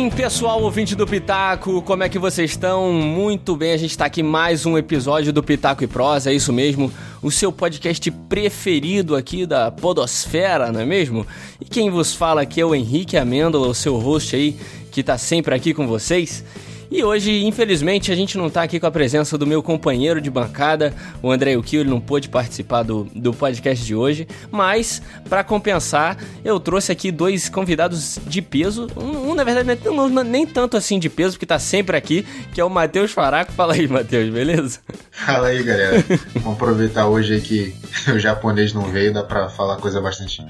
[0.00, 1.82] bem, pessoal ouvinte do Pitaco?
[1.82, 2.90] Como é que vocês estão?
[2.90, 6.54] Muito bem, a gente está aqui mais um episódio do Pitaco e Prosa, é isso
[6.54, 11.26] mesmo, o seu podcast preferido aqui da podosfera, não é mesmo?
[11.60, 14.56] E quem vos fala aqui é o Henrique Amêndola, o seu host aí,
[14.90, 16.44] que está sempre aqui com vocês.
[16.90, 20.28] E hoje, infelizmente, a gente não tá aqui com a presença do meu companheiro de
[20.28, 25.44] bancada, o André Ukio, ele não pôde participar do, do podcast de hoje, mas, para
[25.44, 30.44] compensar, eu trouxe aqui dois convidados de peso, um, um na verdade, não, não, nem
[30.44, 33.52] tanto assim de peso, porque tá sempre aqui, que é o Matheus Faraco.
[33.52, 34.80] Fala aí, Matheus, beleza?
[35.12, 36.04] Fala aí, galera.
[36.34, 37.74] Vamos aproveitar hoje aí que
[38.12, 40.42] o japonês não veio, dá pra falar coisa bastante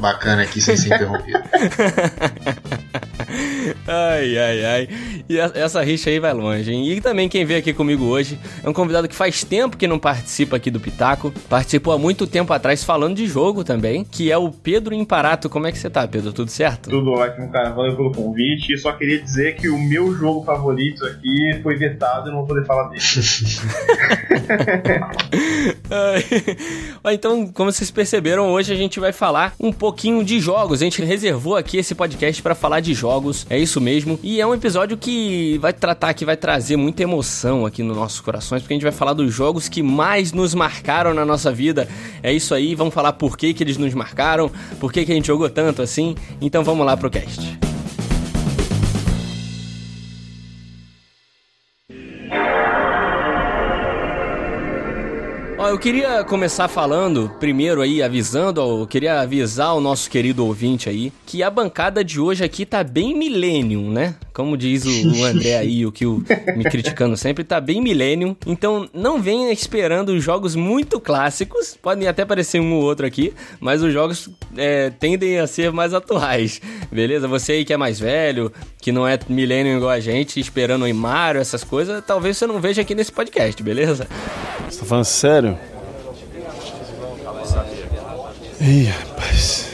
[0.00, 1.38] bacana aqui sem ser interrompido.
[3.86, 4.88] ai, ai, ai.
[5.28, 6.90] E essa rixa aí vai longe, hein?
[6.90, 9.98] E também quem veio aqui comigo hoje é um convidado que faz tempo que não
[9.98, 11.32] participa aqui do Pitaco.
[11.48, 15.48] Participou há muito tempo atrás falando de jogo também, que é o Pedro Imparato.
[15.48, 16.32] Como é que você tá, Pedro?
[16.32, 16.90] Tudo certo?
[16.90, 17.70] Tudo ótimo, cara.
[17.70, 18.72] Valeu pelo convite.
[18.72, 22.48] E só queria dizer que o meu jogo favorito aqui foi vetado e não vou
[22.48, 23.00] poder falar dele.
[27.12, 30.80] então, como vocês perceberam, hoje a gente vai falar um pouquinho de jogos.
[30.80, 33.44] A gente reservou aqui esse podcast para falar de jogos.
[33.50, 34.20] É isso mesmo.
[34.22, 38.20] E é um episódio que vai tratar, que vai trazer muita emoção aqui nos nossos
[38.20, 41.88] corações, porque a gente vai falar dos jogos que mais nos marcaram na nossa vida.
[42.22, 45.14] É isso aí, vamos falar por que, que eles nos marcaram, por que, que a
[45.14, 46.14] gente jogou tanto assim.
[46.40, 47.69] Então vamos lá pro cast.
[55.70, 61.12] Eu queria começar falando, primeiro aí, avisando, eu queria avisar o nosso querido ouvinte aí,
[61.24, 64.16] que a bancada de hoje aqui tá bem millennium, né?
[64.40, 66.24] Como diz o, André aí, o que o,
[66.56, 68.34] me criticando sempre, tá bem millennium.
[68.46, 73.82] Então não venha esperando jogos muito clássicos, podem até parecer um ou outro aqui, mas
[73.82, 76.58] os jogos é, tendem a ser mais atuais,
[76.90, 77.28] beleza?
[77.28, 80.94] Você aí que é mais velho, que não é millennium igual a gente, esperando o
[80.94, 84.08] Mario, essas coisas, talvez você não veja aqui nesse podcast, beleza?
[84.70, 85.58] Você tá falando sério?
[88.58, 89.70] Ih, rapaz.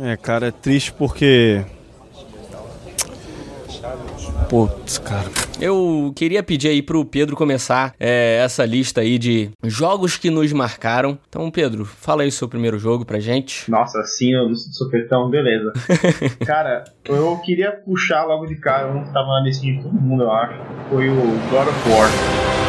[0.00, 1.62] É, cara, é triste porque.
[4.52, 5.30] Putz, cara.
[5.58, 10.52] Eu queria pedir aí pro Pedro começar é, essa lista aí de jogos que nos
[10.52, 11.18] marcaram.
[11.26, 13.70] Então, Pedro, fala aí o seu primeiro jogo pra gente.
[13.70, 15.72] Nossa, sim, o supetão, beleza.
[16.44, 20.24] cara, eu queria puxar logo de cara um que tava na lista de todo mundo,
[20.24, 20.60] eu acho.
[20.90, 21.16] Foi o
[21.50, 22.61] God of War.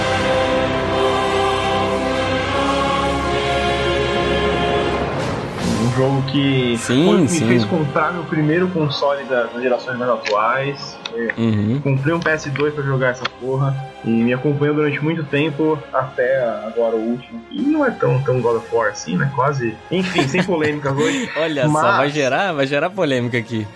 [5.96, 7.48] Jogo que sim, foi, me sim.
[7.48, 10.98] fez comprar meu primeiro console das, gerações mais atuais.
[11.38, 11.80] Uhum.
[11.82, 16.96] Comprei um PS2 para jogar essa porra e me acompanhou durante muito tempo até agora
[16.96, 17.42] o último.
[17.52, 19.32] E não é tão, tão God of War assim, né?
[19.36, 19.76] Quase.
[19.92, 21.30] Enfim, sem polêmicas hoje.
[21.38, 21.82] Olha mas...
[21.82, 23.68] só, vai gerar, vai gerar polêmica aqui.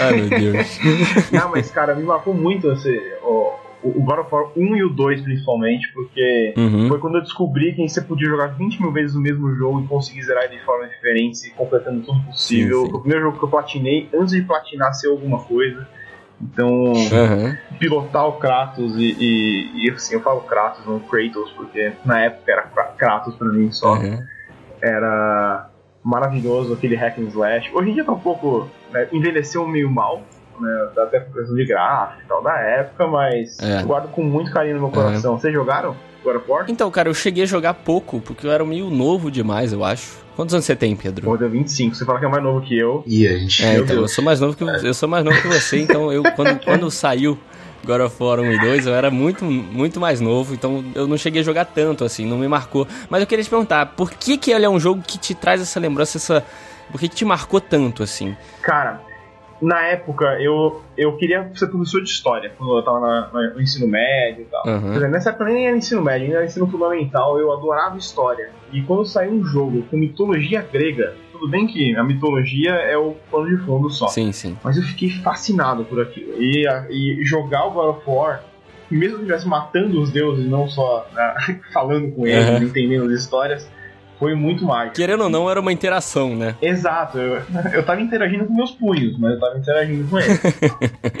[0.00, 0.78] Ai meu Deus.
[1.32, 4.88] não, mas cara, me marcou muito esse, ó, o God of War 1 e o
[4.88, 6.88] 2 principalmente, porque uhum.
[6.88, 9.86] foi quando eu descobri que você podia jogar 20 mil vezes o mesmo jogo e
[9.86, 12.80] conseguir zerar ele de forma diferente, completando tudo possível.
[12.80, 12.96] Sim, sim.
[12.96, 15.86] O primeiro jogo que eu platinei, antes de platinar ser alguma coisa.
[16.40, 17.56] Então, uhum.
[17.78, 22.50] pilotar o Kratos e, e, e, assim, eu falo Kratos, não Kratos, porque na época
[22.50, 23.94] era Kratos pra mim só.
[23.94, 24.18] Uhum.
[24.82, 25.70] Era
[26.02, 27.70] maravilhoso aquele hack and slash.
[27.72, 28.68] Hoje em dia tá um pouco.
[28.90, 30.22] Né, envelheceu meio mal,
[30.60, 30.88] né?
[30.96, 33.82] Até por questão de gráfico e tal da época, mas é.
[33.82, 35.34] guardo com muito carinho no meu coração.
[35.34, 35.38] É.
[35.38, 36.64] Vocês jogaram God of War?
[36.68, 40.24] Então, cara, eu cheguei a jogar pouco, porque eu era meio novo demais, eu acho.
[40.34, 41.30] Quantos anos você tem, Pedro?
[41.30, 41.94] Eu tenho 25.
[41.94, 43.04] Você fala que é mais novo que eu.
[43.06, 43.64] E a gente.
[43.64, 46.24] É, então, eu sou mais novo que eu sou mais novo que você, então eu
[46.32, 47.38] quando, quando saiu
[47.84, 51.16] God of War 1 e 2, eu era muito, muito mais novo, então eu não
[51.16, 52.88] cheguei a jogar tanto, assim, não me marcou.
[53.08, 55.60] Mas eu queria te perguntar, por que que ele é um jogo que te traz
[55.60, 56.44] essa lembrança, essa...
[56.90, 58.36] Por que que te marcou tanto, assim?
[58.62, 59.00] Cara,
[59.60, 63.86] na época, eu, eu queria ser professor de história, quando eu tava na, no ensino
[63.86, 64.66] médio e tal.
[64.66, 65.08] Uhum.
[65.08, 68.50] nessa época nem era ensino médio, ainda era ensino fundamental, eu adorava história.
[68.72, 73.14] E quando saiu um jogo com mitologia grega, tudo bem que a mitologia é o
[73.30, 74.08] plano de fundo só.
[74.08, 74.56] Sim, sim.
[74.62, 76.42] Mas eu fiquei fascinado por aquilo.
[76.42, 78.42] E, e jogar o God of War,
[78.90, 82.66] mesmo que estivesse matando os deuses, não só né, falando com eles, uhum.
[82.66, 83.70] entendendo as histórias,
[84.18, 84.96] foi muito mágico.
[84.96, 86.56] Querendo ou não, era uma interação, né?
[86.60, 87.18] Exato.
[87.18, 90.38] Eu, eu tava interagindo com meus punhos, mas eu tava interagindo com ele.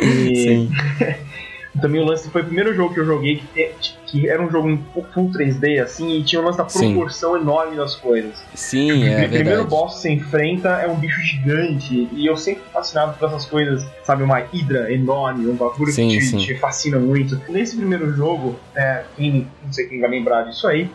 [0.00, 0.36] e...
[0.36, 0.70] Sim.
[1.80, 3.70] Também o lance foi o primeiro jogo que eu joguei que,
[4.06, 4.78] que era um jogo
[5.12, 7.40] full 3D, assim, e tinha o lance da proporção Sim.
[7.40, 8.44] enorme das coisas.
[8.54, 9.26] Sim, é.
[9.26, 13.26] O primeiro boss que você enfrenta é um bicho gigante, e eu sempre fascinado por
[13.26, 17.40] essas coisas, sabe, uma hidra enorme, um bagulho sim, que te, te, fascina muito.
[17.48, 20.88] Nesse primeiro jogo, é, quem, não sei quem vai lembrar disso aí,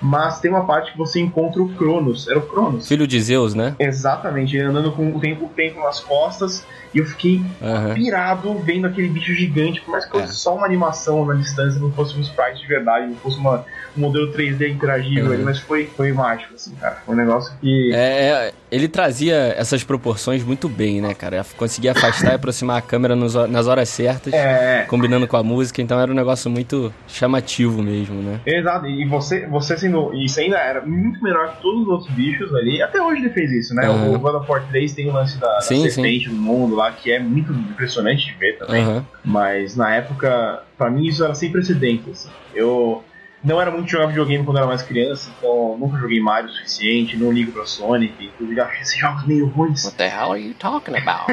[0.00, 2.26] Mas tem uma parte que você encontra o Cronos.
[2.28, 2.88] Era o Cronos.
[2.88, 3.76] Filho de Zeus, né?
[3.78, 6.64] Exatamente, ele andando com o tempo, o tempo nas costas.
[6.92, 7.94] E eu fiquei uhum.
[7.94, 10.32] pirado vendo aquele bicho gigante, por mais que fosse é.
[10.32, 13.64] só uma animação na distância, não fosse um sprite de verdade, não fosse uma,
[13.96, 15.32] um modelo 3D interagível uhum.
[15.32, 16.96] ali, mas foi, foi mágico, assim, cara.
[17.06, 17.92] Foi um negócio que.
[17.94, 21.44] É, é, ele trazia essas proporções muito bem, né, cara?
[21.56, 24.84] Conseguia afastar e aproximar a câmera nos, nas horas certas, é.
[24.88, 28.40] combinando com a música, então era um negócio muito chamativo mesmo, né?
[28.46, 30.14] Exato, e você, você sendo.
[30.14, 32.80] Isso ainda era muito melhor que todos os outros bichos ali.
[32.82, 33.88] Até hoje ele fez isso, né?
[33.88, 34.14] Uhum.
[34.14, 36.34] O God of War 3 tem o lance da, da sim, serpente sim.
[36.34, 38.86] no mundo lá, que é muito impressionante de ver também.
[38.86, 39.04] Uhum.
[39.24, 42.26] Mas na época, para mim isso era sem precedentes.
[42.26, 42.30] Assim.
[42.54, 43.02] Eu
[43.42, 47.16] não era muito jogar videogame quando era mais criança, então nunca joguei Mario o suficiente,
[47.16, 49.84] não ligo pra Sonic, inclusive acho esses jogos meio ruins.
[49.84, 51.26] What the hell are you talking about?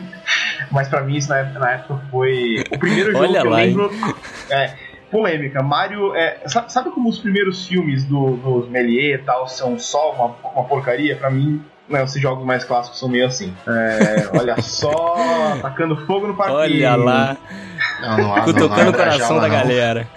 [0.70, 3.50] Mas pra mim isso na época, na época foi o primeiro jogo Olha que eu
[3.50, 3.90] lá, lembro.
[4.50, 4.74] É,
[5.10, 5.62] polêmica.
[5.62, 6.40] Mario é.
[6.46, 11.14] Sabe como os primeiros filmes do, dos Méliès e tal são só uma, uma porcaria?
[11.14, 13.54] Pra mim, né, esses jogos mais clássicos são meio assim.
[13.66, 15.14] É, olha só,
[15.60, 16.58] tacando fogo no parquinho.
[16.58, 17.36] Olha lá.
[18.00, 20.08] Não, não, Cutucando o coração da galera.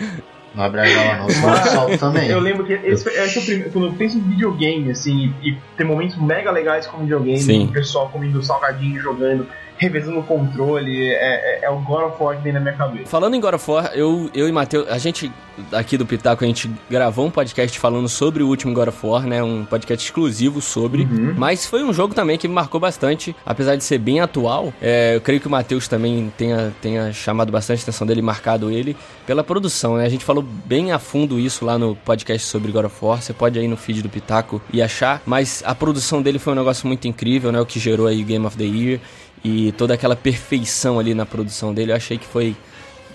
[0.58, 2.30] Não abre a jaula não, senão também.
[2.30, 5.52] Eu lembro que esse, esse é o primeiro, quando eu penso em videogame, assim, e,
[5.52, 7.66] e tem momentos mega legais como videogame, Sim.
[7.66, 12.36] o pessoal comendo salgadinho, jogando, revezando o controle, é, é, é, o God of War
[12.36, 13.06] que vem na minha cabeça.
[13.08, 15.32] Falando em God of War, eu, eu e Matheus, a gente
[15.72, 19.26] aqui do Pitaco, a gente gravou um podcast falando sobre o último God of War,
[19.26, 19.42] né?
[19.42, 21.04] Um podcast exclusivo sobre.
[21.04, 21.34] Uhum.
[21.38, 24.74] Mas foi um jogo também que me marcou bastante, apesar de ser bem atual.
[24.82, 28.96] É, eu creio que o Matheus também tenha, tenha chamado bastante atenção dele, marcado ele,
[29.26, 30.06] pela produção, né?
[30.06, 33.22] A gente falou bem a fundo isso lá no podcast sobre God of War.
[33.22, 35.22] Você pode ir no feed do Pitaco e achar.
[35.26, 37.60] Mas a produção dele foi um negócio muito incrível, né?
[37.60, 39.00] O que gerou aí Game of the Year
[39.44, 42.56] e toda aquela perfeição ali na produção dele, eu achei que foi,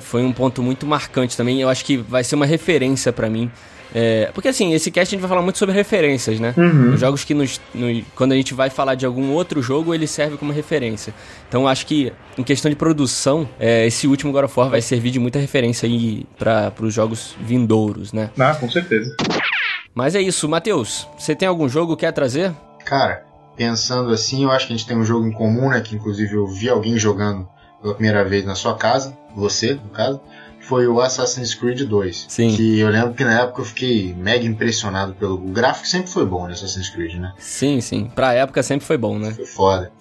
[0.00, 1.60] foi um ponto muito marcante também.
[1.60, 3.50] Eu acho que vai ser uma referência para mim.
[3.94, 6.54] É, porque assim, esse cast a gente vai falar muito sobre referências, né?
[6.56, 6.94] Uhum.
[6.94, 10.06] Os jogos que nos, no, quando a gente vai falar de algum outro jogo, ele
[10.06, 11.12] serve como referência.
[11.48, 15.10] Então acho que em questão de produção, é, esse último God of War vai servir
[15.10, 18.30] de muita referência aí para os jogos vindouros, né?
[18.38, 19.14] Ah, com certeza.
[19.94, 22.52] Mas é isso, Matheus, você tem algum jogo que quer trazer?
[22.86, 23.24] Cara,
[23.56, 25.80] pensando assim, eu acho que a gente tem um jogo em comum, né?
[25.80, 27.48] Que inclusive eu vi alguém jogando
[27.80, 30.20] pela primeira vez na sua casa, você, no caso,
[30.60, 32.26] foi o Assassin's Creed 2.
[32.28, 32.54] Sim.
[32.54, 35.34] Que eu lembro que na época eu fiquei mega impressionado pelo.
[35.34, 37.32] O gráfico sempre foi bom no Assassin's Creed, né?
[37.38, 38.10] Sim, sim.
[38.14, 39.32] Pra época sempre foi bom, né?
[39.32, 39.92] Foi foda.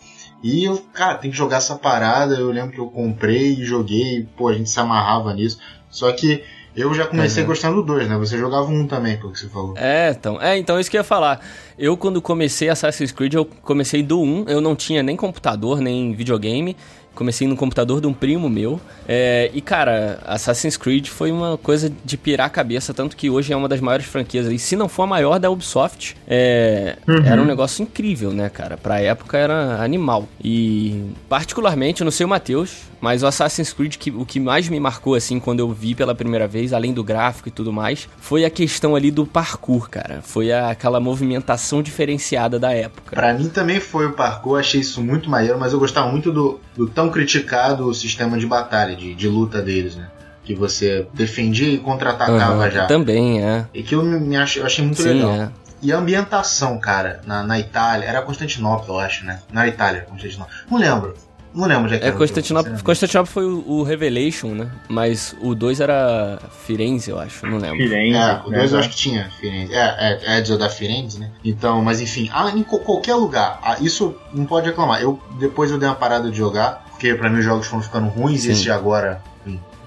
[0.43, 2.35] E eu, cara, tem que jogar essa parada.
[2.35, 5.59] Eu lembro que eu comprei e joguei, pô, a gente se amarrava nisso.
[5.89, 6.43] Só que
[6.75, 7.49] eu já comecei uhum.
[7.49, 8.17] gostando do 2, né?
[8.17, 9.73] Você jogava um também, pelo que você falou.
[9.77, 11.45] É, então, é, então isso que eu ia falar.
[11.77, 16.13] Eu, quando comecei Assassin's Creed, eu comecei do 1, eu não tinha nem computador, nem
[16.13, 16.77] videogame.
[17.15, 18.79] Comecei no computador de um primo meu.
[19.07, 23.51] É, e, cara, Assassin's Creed foi uma coisa de pirar a cabeça, tanto que hoje
[23.51, 24.47] é uma das maiores franquias.
[24.47, 27.23] E se não for a maior da Ubisoft, é, uhum.
[27.25, 28.77] era um negócio incrível, né, cara?
[28.77, 30.27] Pra época era animal.
[30.43, 34.69] E, particularmente, eu não sei o Matheus, mas o Assassin's Creed, que, o que mais
[34.69, 38.07] me marcou, assim, quando eu vi pela primeira vez, além do gráfico e tudo mais,
[38.19, 40.21] foi a questão ali do parkour, cara.
[40.21, 43.15] Foi a, aquela movimentação diferenciada da época.
[43.15, 46.59] Para mim também foi o parkour, achei isso muito maneiro, mas eu gostava muito do,
[46.75, 50.07] do tão criticado sistema de batalha, de, de luta deles, né?
[50.43, 52.85] Que você defendia e contra-atacava uhum, já.
[52.85, 53.65] Também, é.
[53.73, 55.31] E que eu, me ach, eu achei muito Sim, legal.
[55.31, 55.49] É.
[55.81, 59.39] E a ambientação, cara, na, na Itália, era Constantinopla, eu acho, né?
[59.51, 60.53] Na Itália, Constantinopla.
[60.69, 61.15] Não lembro.
[61.53, 64.71] Não lembro já que É, Constantinopla, Constantinopla foi o, o, Revelation, né?
[64.87, 67.77] Mas o 2 era Firenze, eu acho, não lembro.
[67.77, 68.17] Firenze.
[68.17, 68.77] É, o 2 né?
[68.77, 69.73] eu acho que tinha Firenze.
[69.73, 71.29] É, é, é da Firenze, né?
[71.43, 73.59] Então, mas enfim, ah, em qualquer lugar.
[73.63, 75.01] Ah, isso não pode reclamar.
[75.01, 78.07] Eu, depois eu dei uma parada de jogar, porque pra mim os jogos foram ficando
[78.07, 78.49] ruins Sim.
[78.49, 79.21] e esses de agora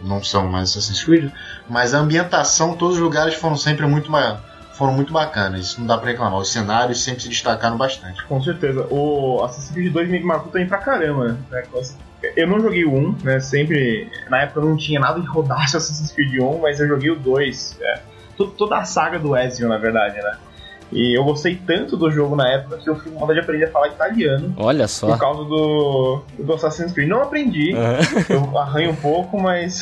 [0.02, 1.30] não são mais Assassin's Creed.
[1.68, 4.40] Mas a ambientação, todos os lugares foram sempre muito maior
[4.74, 6.38] foram muito bacanas, isso não dá pra reclamar.
[6.38, 8.24] Os cenários sempre se destacaram bastante.
[8.24, 8.86] Com certeza.
[8.90, 11.64] O Assassin's Creed 2 me marcou também pra caramba, né?
[12.36, 13.40] Eu não joguei o 1, né?
[13.40, 14.10] Sempre.
[14.28, 17.78] Na época não tinha nada que rodasse Assassin's Creed 1, mas eu joguei o 2.
[17.80, 18.00] É.
[18.36, 20.36] Toda a saga do Ezio, na verdade, né?
[20.94, 23.70] E eu gostei tanto do jogo na época que eu fui vontade de aprender a
[23.70, 24.54] falar italiano.
[24.56, 25.08] Olha só.
[25.08, 27.08] Por causa do, do Assassin's Creed.
[27.08, 28.52] Não aprendi, uhum.
[28.52, 29.80] eu arranho um pouco, mas.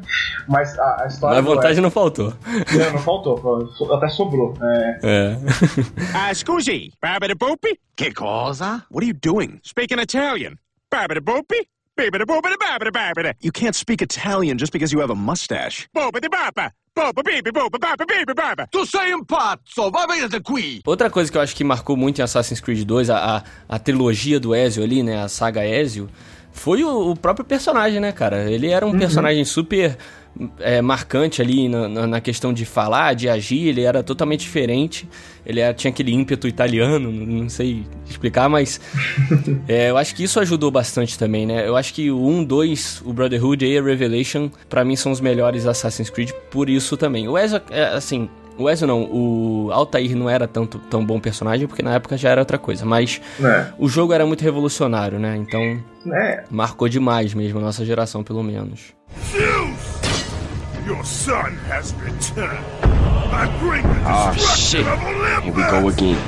[0.48, 1.42] mas a, a história.
[1.42, 2.32] Mas a vontade não faltou.
[2.46, 3.68] Não, não faltou.
[3.92, 4.54] Até sobrou.
[4.62, 4.98] É.
[5.02, 6.30] é.
[6.30, 7.34] uh, scusi, Babidi
[7.94, 8.84] Que cosa?
[8.90, 9.60] What are you doing?
[9.62, 10.56] Speaking Italian.
[10.90, 11.68] Babidi Boopy?
[13.40, 15.88] You can't speak Italian just because you have a mustache.
[18.70, 20.80] Tu sei um pazzo, vai daqui!
[20.86, 23.78] Outra coisa que eu acho que marcou muito em Assassin's Creed 2, a, a, a
[23.80, 26.08] trilogia do Ezio ali, né, a saga Ezio,
[26.52, 28.48] foi o, o, próprio personagem, né, cara?
[28.48, 28.98] Ele era um uhum.
[28.98, 29.98] personagem super
[30.58, 35.08] é, marcante ali na, na, na, questão de falar, de agir, ele era totalmente diferente.
[35.46, 38.80] Ele era, tinha aquele ímpeto italiano, não sei explicar, mas
[39.68, 41.66] é, eu acho que isso ajudou bastante também, né?
[41.66, 45.20] Eu acho que o 1, 2, o Brotherhood e a Revelation, para mim são os
[45.20, 47.28] melhores Assassin's Creed por isso também.
[47.28, 51.66] O Ezra, é, assim, o Ezio não, o Altair não era tanto tão bom personagem,
[51.66, 52.84] porque na época já era outra coisa.
[52.84, 53.66] Mas é.
[53.78, 55.36] o jogo era muito revolucionário, né?
[55.36, 56.44] Então é.
[56.50, 58.94] marcou demais mesmo a nossa geração, pelo menos.
[61.04, 62.64] Son has returned.
[62.82, 65.44] I bring the ah, destruction oh, of Olympus!
[65.44, 66.18] Here we go again.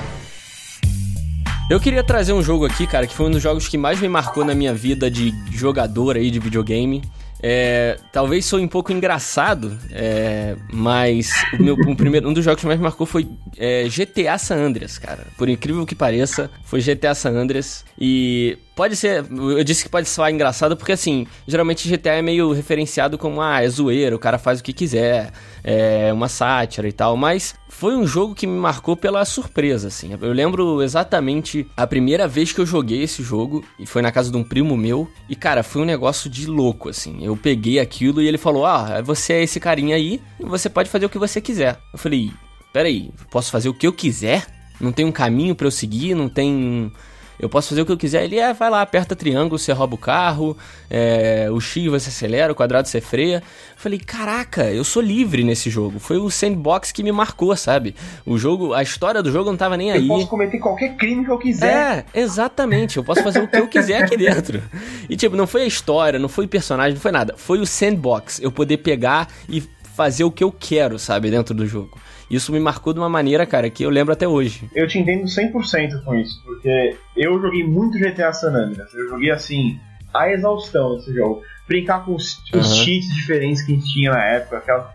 [1.71, 4.09] Eu queria trazer um jogo aqui, cara, que foi um dos jogos que mais me
[4.09, 7.03] marcou na minha vida de jogador aí de videogame.
[7.43, 12.61] É, talvez sou um pouco engraçado, é, mas o meu o primeiro, um dos jogos
[12.61, 15.27] que mais marcou foi é, GTA San Andreas, cara.
[15.39, 17.83] Por incrível que pareça, foi GTA San Andreas.
[17.99, 22.53] E Pode ser, eu disse que pode soar engraçado porque assim, geralmente GTA é meio
[22.53, 25.33] referenciado como ah, é zoeiro, o cara faz o que quiser,
[25.65, 30.11] é uma sátira e tal, mas foi um jogo que me marcou pela surpresa, assim.
[30.21, 34.31] Eu lembro exatamente a primeira vez que eu joguei esse jogo e foi na casa
[34.31, 37.25] de um primo meu e cara, foi um negócio de louco, assim.
[37.25, 41.07] Eu peguei aquilo e ele falou: "Ah, você é esse carinha aí, você pode fazer
[41.07, 41.79] o que você quiser".
[41.95, 42.31] Eu falei:
[42.75, 44.45] "Peraí, posso fazer o que eu quiser?
[44.79, 46.93] Não tem um caminho para eu seguir, não tem
[47.39, 48.25] eu posso fazer o que eu quiser.
[48.25, 50.57] Ele é, vai lá, aperta triângulo, você rouba o carro,
[50.91, 53.37] é, o X você acelera, o quadrado você freia.
[53.37, 55.99] Eu falei, caraca, eu sou livre nesse jogo.
[55.99, 57.95] Foi o sandbox que me marcou, sabe?
[58.25, 60.03] O jogo, a história do jogo não tava nem eu aí.
[60.03, 62.07] Eu posso cometer qualquer crime que eu quiser.
[62.15, 62.97] É, exatamente.
[62.97, 64.63] Eu posso fazer o que eu quiser aqui dentro.
[65.09, 67.35] E tipo, não foi a história, não foi o personagem, não foi nada.
[67.37, 68.41] Foi o sandbox.
[68.41, 69.63] Eu poder pegar e
[69.97, 71.99] fazer o que eu quero, sabe, dentro do jogo.
[72.31, 74.69] Isso me marcou de uma maneira, cara, que eu lembro até hoje.
[74.75, 78.93] Eu te entendo 100% com isso, porque eu joguei muito GTA San Andreas.
[78.93, 79.79] Eu joguei assim,
[80.13, 81.43] a exaustão esse jogo.
[81.69, 82.61] Brincar com os, uhum.
[82.61, 84.93] os cheats diferentes que a gente tinha na época, aquela.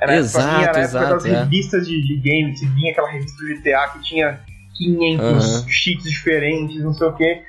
[0.00, 1.40] Era, exato, mim, era exato, época das é.
[1.40, 4.40] revistas de, de games, vinha aquela revista do GTA que tinha
[4.74, 5.22] 500
[5.62, 5.68] uhum.
[5.68, 7.42] cheats diferentes, não sei o que.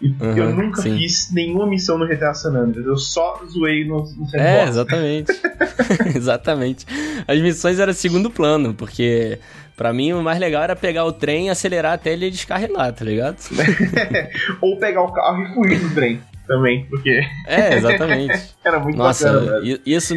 [0.00, 0.96] E uhum, eu nunca sim.
[0.96, 2.86] fiz nenhuma missão no GTA San Andreas.
[2.86, 5.32] Eu só zoei no, no É, exatamente.
[6.16, 6.86] exatamente.
[7.28, 9.38] As missões eram segundo plano, porque
[9.76, 13.36] para mim o mais legal era pegar o trem, acelerar até ele descarregar, tá ligado?
[14.62, 17.20] Ou pegar o carro e fugir do trem também, porque.
[17.46, 18.54] É, exatamente.
[18.64, 19.60] era muito Nossa, bacana.
[19.86, 20.14] Isso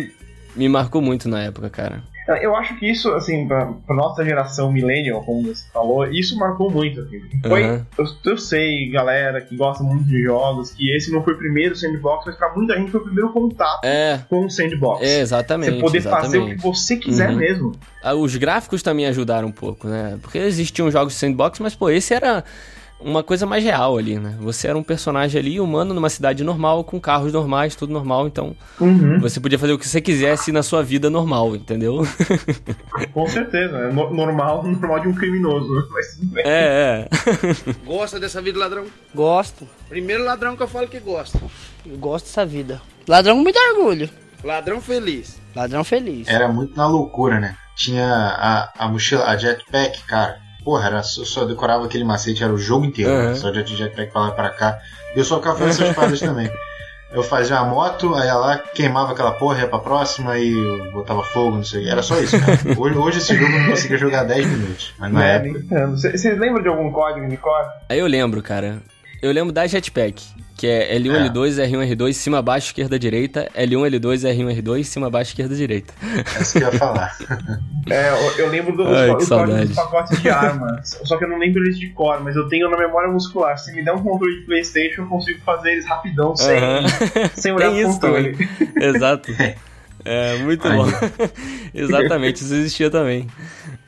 [0.55, 2.03] me marcou muito na época, cara.
[2.27, 6.71] Eu acho que isso, assim, pra, pra nossa geração millennial, como você falou, isso marcou
[6.71, 7.21] muito, assim.
[7.45, 7.85] Foi, uhum.
[7.97, 11.75] eu, eu, sei, galera que gosta muito de jogos, que esse não foi o primeiro
[11.75, 14.21] sandbox, mas pra muita gente foi o primeiro contato é.
[14.29, 15.05] com o sandbox.
[15.05, 15.75] É, exatamente.
[15.75, 16.25] Você poder exatamente.
[16.25, 17.35] fazer o que você quiser uhum.
[17.35, 17.71] mesmo.
[18.01, 20.17] Ah, os gráficos também ajudaram um pouco, né?
[20.21, 22.43] Porque existiam jogos de sandbox, mas, pô, esse era
[22.99, 24.35] uma coisa mais real ali, né?
[24.39, 28.55] Você era um personagem ali, humano, numa cidade normal, com carros normais, tudo normal, então
[28.79, 29.19] uhum.
[29.19, 32.07] você podia fazer o que você quisesse na sua vida normal, entendeu?
[33.11, 37.09] Com certeza, é normal, normal de um criminoso, mas É, é.
[37.85, 38.85] Gosta dessa vida, ladrão?
[39.13, 39.67] Gosto.
[39.89, 41.39] Primeiro ladrão que eu falo que gosta.
[41.85, 42.81] Eu gosto dessa vida.
[43.07, 44.09] Ladrão com muito orgulho.
[44.43, 45.41] Ladrão feliz.
[45.55, 46.27] Ladrão feliz.
[46.27, 47.55] Era muito na loucura, né?
[47.75, 52.53] Tinha a, a mochila, a jetpack, cara Porra, era, eu só decorava aquele macete, era
[52.53, 53.11] o jogo inteiro.
[53.11, 53.29] Uhum.
[53.29, 53.35] Né?
[53.35, 54.79] Só de jetpack pra lá e pra cá.
[55.15, 56.49] Eu só ficava fazendo essas paradas também.
[57.11, 60.51] Eu fazia uma moto, aí ia lá, queimava aquela porra, ia pra próxima e
[60.91, 61.87] botava fogo, não sei.
[61.87, 62.57] Era só isso, cara.
[62.75, 64.93] Hoje, hoje esse jogo eu não conseguia jogar 10 minutos.
[64.97, 65.87] Mas na é, época.
[65.91, 67.65] Vocês lembram de algum código de cor?
[67.87, 68.81] Aí eu lembro, cara.
[69.21, 70.23] Eu lembro da jetpack
[70.63, 71.27] que é L1, é.
[71.27, 75.93] L2, R1, R2, cima, baixo, esquerda, direita, L1, L2, R1, R2, cima, baixo, esquerda, direita.
[76.01, 77.17] É isso que eu ia falar.
[77.91, 79.09] é, eu, eu lembro dos, Ai,
[79.75, 82.77] pacotes de armas, só que eu não lembro eles de cor, mas eu tenho na
[82.77, 83.57] memória muscular.
[83.57, 87.31] Se me der um controle de Playstation, eu consigo fazer eles rapidão, sem, uh -huh.
[87.35, 88.37] sem olhar o controle.
[88.79, 89.33] Exato.
[90.05, 90.77] É, muito Ai.
[90.77, 90.85] bom.
[91.73, 93.27] Exatamente, isso existia também.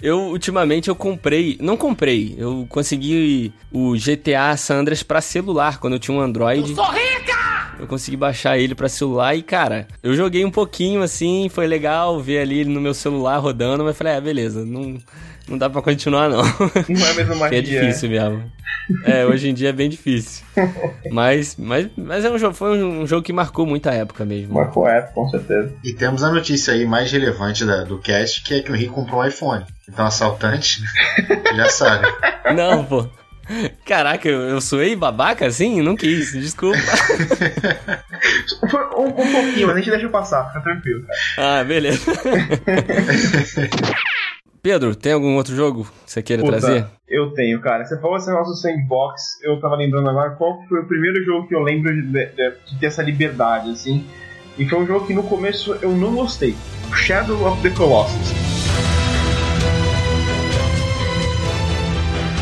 [0.01, 1.57] Eu, ultimamente, eu comprei...
[1.61, 6.69] Não comprei, eu consegui o GTA San Andreas pra celular, quando eu tinha um Android.
[6.69, 7.34] Eu sou rica!
[7.79, 12.19] Eu consegui baixar ele pra celular e, cara, eu joguei um pouquinho, assim, foi legal
[12.21, 14.97] ver ali no meu celular rodando, mas falei, ah, beleza, não
[15.47, 16.41] não dá pra continuar, não.
[16.89, 17.59] Não é mesmo magia.
[17.59, 18.51] é difícil mesmo.
[19.03, 20.43] É, hoje em dia é bem difícil.
[21.11, 24.53] Mas, mas, mas é um jogo, foi um jogo que marcou muita época mesmo.
[24.55, 25.73] Marcou época, com certeza.
[25.83, 28.91] E temos a notícia aí mais relevante da, do cast, que é que o Henrique
[28.91, 29.63] comprou um iPhone.
[29.87, 30.81] Então, assaltante,
[31.55, 32.07] já sabe.
[32.55, 33.07] Não, pô.
[33.85, 35.81] Caraca, eu, eu suei babaca assim?
[35.81, 36.77] Não quis, desculpa.
[38.97, 41.05] Um, um pouquinho, mas a gente deixa passar, fica tranquilo.
[41.05, 41.59] Cara.
[41.59, 42.11] Ah, beleza.
[44.63, 46.87] Pedro, tem algum outro jogo que você queira Puta, trazer?
[47.07, 47.85] Eu tenho, cara.
[47.85, 51.47] Você falou esse negócio do sandbox, eu tava lembrando agora qual foi o primeiro jogo
[51.47, 52.25] que eu lembro de, de,
[52.65, 54.03] de ter essa liberdade, assim.
[54.57, 56.55] E foi um jogo que no começo eu não gostei.
[56.95, 58.33] Shadow of the Colossus.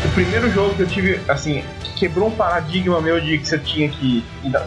[0.04, 1.64] O primeiro jogo que eu tive, assim,
[1.96, 4.24] quebrou um paradigma meu de que você tinha que.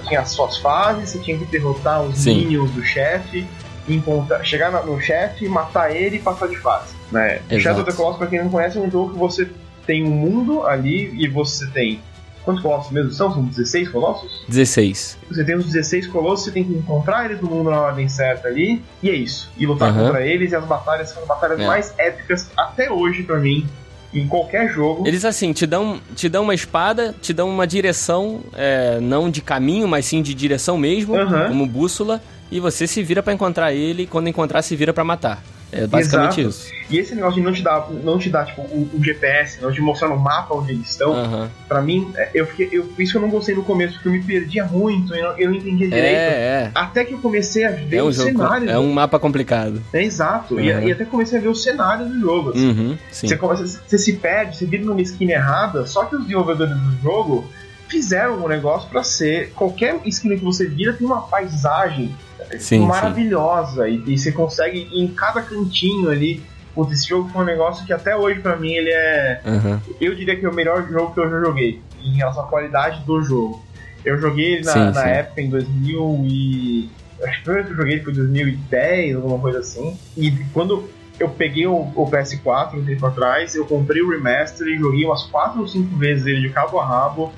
[0.08, 2.36] Tinha as suas fases, você tinha que derrotar os Sim.
[2.46, 3.46] minions do chefe,
[3.88, 6.96] encontrar, chegar no chefe, matar ele e passar de fase.
[7.12, 7.36] Né?
[7.50, 7.60] Exato.
[7.62, 9.48] Shadow of the Colossus, pra quem não conhece, é um jogo que você
[9.86, 12.02] tem um mundo ali e você tem.
[12.44, 13.34] Quantos colossos mesmo são?
[13.34, 14.46] São 16 colossos?
[14.48, 15.18] 16.
[15.30, 18.48] Você tem os 16 colossos, você tem que encontrar eles no mundo na ordem certa
[18.48, 19.52] ali, e é isso.
[19.58, 20.06] E lutar Aham.
[20.06, 21.68] contra eles, e as batalhas são as batalhas É.
[21.68, 23.68] mais épicas até hoje pra mim,
[24.14, 25.08] em qualquer jogo.
[25.08, 29.42] Eles assim, te dão, te dão uma espada, te dão uma direção, é, não de
[29.42, 31.48] caminho, mas sim de direção mesmo, Aham.
[31.48, 32.22] como bússola,
[32.52, 35.44] e você se vira pra encontrar ele, e quando encontrar, se vira pra matar.
[35.72, 36.50] É basicamente Exato.
[36.50, 36.72] isso.
[36.90, 39.70] E esse negócio de não te dar, não te dar tipo, o, o GPS, não
[39.72, 41.50] te mostrar no mapa onde eles estão, Aham.
[41.68, 44.14] pra mim, é, eu fiquei, eu, isso que eu não gostei no começo, porque eu
[44.14, 46.16] me perdia muito, eu não, eu não entendia direito.
[46.18, 46.30] É,
[46.64, 46.72] é.
[46.74, 48.72] Até que eu comecei a ver É um os jogo, cenários.
[48.72, 49.82] é um mapa complicado.
[49.92, 50.58] É exato.
[50.60, 50.88] E, Uhum.
[50.88, 52.52] e até comecei a ver os cenários do jogo.
[52.52, 52.70] assim.
[52.70, 52.98] Uhum.
[53.12, 57.02] Você, começa, você se perde, você vira numa esquina errada, só que os desenvolvedores do
[57.04, 57.46] jogo
[57.90, 59.52] fizeram um negócio pra ser.
[59.54, 62.16] Qualquer esquina que você vira tem uma paisagem
[62.60, 66.44] Sim, maravilhosa E, e você consegue em cada cantinho ali.
[66.74, 69.42] Putz, esse jogo foi um negócio que até hoje pra mim ele é.
[69.46, 69.82] Aham.
[70.00, 73.04] Eu diria que é o melhor jogo que eu já joguei em relação à qualidade
[73.04, 73.64] do jogo.
[74.06, 75.10] Eu joguei ele na, Sim, na sim.
[75.10, 76.90] época em 2000 e
[77.24, 79.98] acho que o primeiro que eu joguei foi 2010, alguma coisa assim.
[80.16, 80.88] E quando
[81.20, 85.24] eu peguei o, o PS4 um tempo atrás, eu comprei o remaster e joguei umas
[85.24, 87.32] 4 ou 5 vezes ele de cabo a rabo.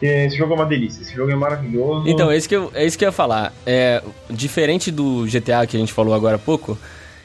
[0.00, 2.08] E Esse jogo é uma delícia, esse jogo é maravilhoso.
[2.08, 3.52] Então, é isso, que eu, é isso que eu ia falar.
[3.66, 6.76] É, diferente do GTA que a gente falou agora há pouco,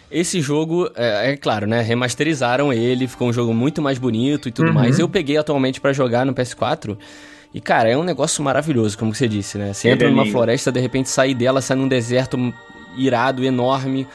[0.10, 1.82] esse jogo, é, é claro, né?
[1.82, 4.74] Remasterizaram ele, ficou um jogo muito mais bonito e tudo Uhum.
[4.74, 5.00] mais.
[5.00, 6.98] Eu peguei atualmente pra jogar no PS4.
[7.54, 9.74] E, cara, é um negócio maravilhoso, como você disse, né?
[9.74, 12.54] Você entra é numa floresta, de repente sai dela, sai num deserto
[12.98, 14.08] irado, enorme.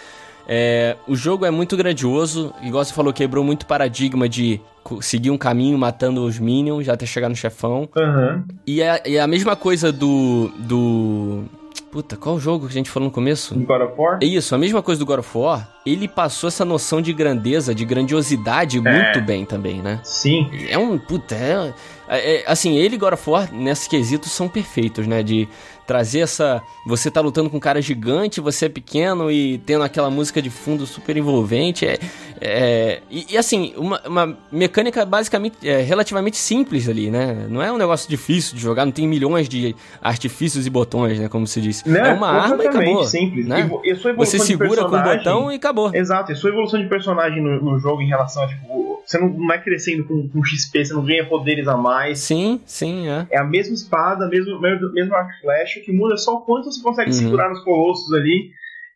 [0.49, 4.61] É, o jogo é muito grandioso, igual você falou, quebrou muito paradigma de
[5.00, 7.88] seguir um caminho matando os minions até chegar no chefão.
[7.96, 8.44] Aham.
[8.66, 10.50] E é, é a mesma coisa do.
[10.58, 11.45] do.
[11.90, 13.54] Puta, qual o jogo que a gente falou no começo?
[13.54, 14.19] God of War?
[14.23, 15.69] É isso, a mesma coisa do God of War.
[15.84, 20.00] Ele passou essa noção de grandeza, de grandiosidade muito bem também, né?
[20.02, 20.50] Sim.
[20.71, 20.99] É um.
[20.99, 21.75] Puta, é,
[22.08, 25.23] é- é- Assim, ele e God of War, nesses quesitos, são perfeitos, né?
[25.23, 25.47] De
[25.86, 26.62] trazer essa.
[26.86, 30.50] Você tá lutando com um cara gigante, você é pequeno e tendo aquela música de
[30.50, 31.86] fundo super envolvente.
[31.86, 31.99] É,
[32.40, 37.47] é- e, e, assim, uma, uma mecânica basicamente é, relativamente simples ali, né?
[37.49, 41.28] Não é um negócio difícil de jogar, não tem milhões de artifícios e botões, né?
[41.28, 41.84] Como se diz.
[41.84, 42.10] Né?
[42.10, 43.04] É uma arma e acabou.
[43.04, 43.47] simples.
[43.47, 43.71] Né?
[43.84, 45.90] E e Você segura com o botão e acabou.
[45.95, 49.52] Exato, e sua evolução de personagem no, no jogo em relação a, tipo, você não,
[49.52, 52.19] é crescendo com, com XP, você não ganha poderes a mais.
[52.21, 53.26] Sim, sim, é.
[53.30, 56.71] É a mesma espada, mesmo, mesmo, mesmo arco flecha, que muda é só o quanto
[56.71, 57.17] você consegue Uhum.
[57.17, 58.50] segurar nos colossos ali.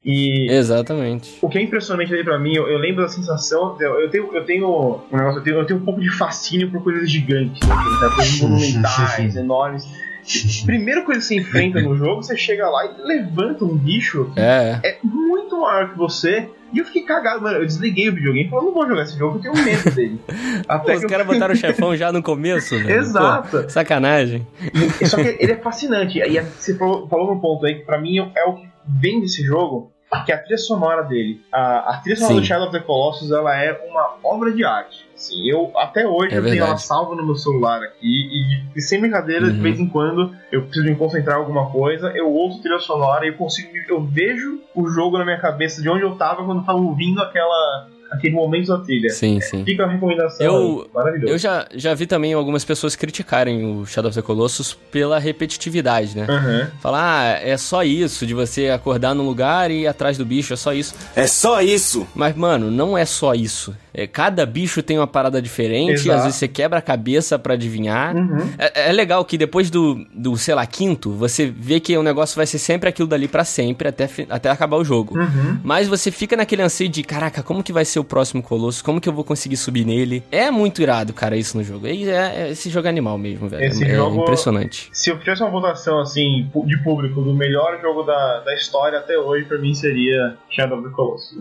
[0.09, 1.37] E Exatamente.
[1.43, 3.77] o que é impressionante ali pra mim, eu, eu lembro da sensação.
[3.81, 4.69] Eu, eu tenho, eu tenho
[5.13, 8.15] um negócio, eu tenho, eu tenho um pouco de fascínio por coisas gigantes, sabe?
[8.15, 9.85] coisas monumentais, enormes.
[10.65, 14.79] Primeira coisa que você enfrenta no jogo, você chega lá e levanta um bicho É,
[14.83, 14.89] é.
[14.91, 16.49] é muito maior que você.
[16.73, 17.59] E eu fiquei cagado, mano.
[17.59, 20.21] Eu desliguei o videogame e falei, não vou jogar esse jogo, eu tenho medo dele.
[20.27, 20.33] Pô,
[20.69, 22.91] Até os que eu- caras botaram o chefão já no começo, velho.
[23.01, 23.63] Exato.
[23.63, 24.47] Pô, sacanagem.
[25.01, 26.19] E- Só que ele é fascinante.
[26.19, 29.43] E você falou, falou num ponto aí que pra mim é o que vem desse
[29.45, 29.93] jogo,
[30.25, 31.41] que é a trilha sonora dele.
[31.53, 32.41] A, a trilha sonora Sim.
[32.41, 35.06] do Shadow of the Colossus ela é uma obra de arte.
[35.27, 38.81] Assim, eu até hoje É eu tenho ela salva no meu celular aqui e, e
[38.81, 39.63] sem brincadeira, de Uhum.
[39.63, 43.31] vez em quando eu preciso me concentrar em alguma coisa, eu ouço trilha sonora e
[43.31, 46.65] eu consigo, eu vejo o jogo na minha cabeça de onde eu tava quando eu
[46.65, 49.11] tava ouvindo aquela aquele momento da trilha.
[49.11, 49.65] Sim, sim.
[49.65, 50.47] Fica a recomendação.
[50.47, 50.91] Eu-.
[50.95, 51.33] Maravilhoso.
[51.33, 56.17] Eu já, já vi também algumas pessoas criticarem o Shadow of the Colossus pela repetitividade,
[56.17, 56.27] né?
[56.29, 56.71] Aham.
[56.81, 60.53] Falar, ah, é só isso, de você acordar num lugar e ir atrás do bicho,
[60.53, 60.95] é só isso.
[61.15, 62.07] É só isso.
[62.15, 63.75] Mas, mano, não é só isso.
[63.99, 66.13] É, cada bicho tem uma parada diferente, Exato.
[66.13, 68.15] às vezes você quebra a cabeça pra adivinhar.
[68.15, 68.47] Uhum.
[68.59, 72.37] É, é legal que depois do, do, sei lá, quinto, você vê que o negócio
[72.37, 75.19] vai ser sempre aquilo dali pra sempre, até, até acabar o jogo.
[75.19, 75.59] Uhum.
[75.65, 78.83] Mas você fica naquele anseio de, caraca, como que vai ser o próximo Colosso?
[78.83, 80.23] Como que eu vou conseguir subir nele?
[80.33, 81.87] É muito irado, cara, isso no jogo.
[81.87, 83.65] É, é- esse jogo é animal mesmo, velho.
[83.65, 84.89] Esse é, jogo- impressionante.
[84.93, 89.19] Se eu tivesse uma votação assim de público do melhor jogo da, da história até
[89.19, 91.37] hoje, pra mim seria Shadow of the Colossus.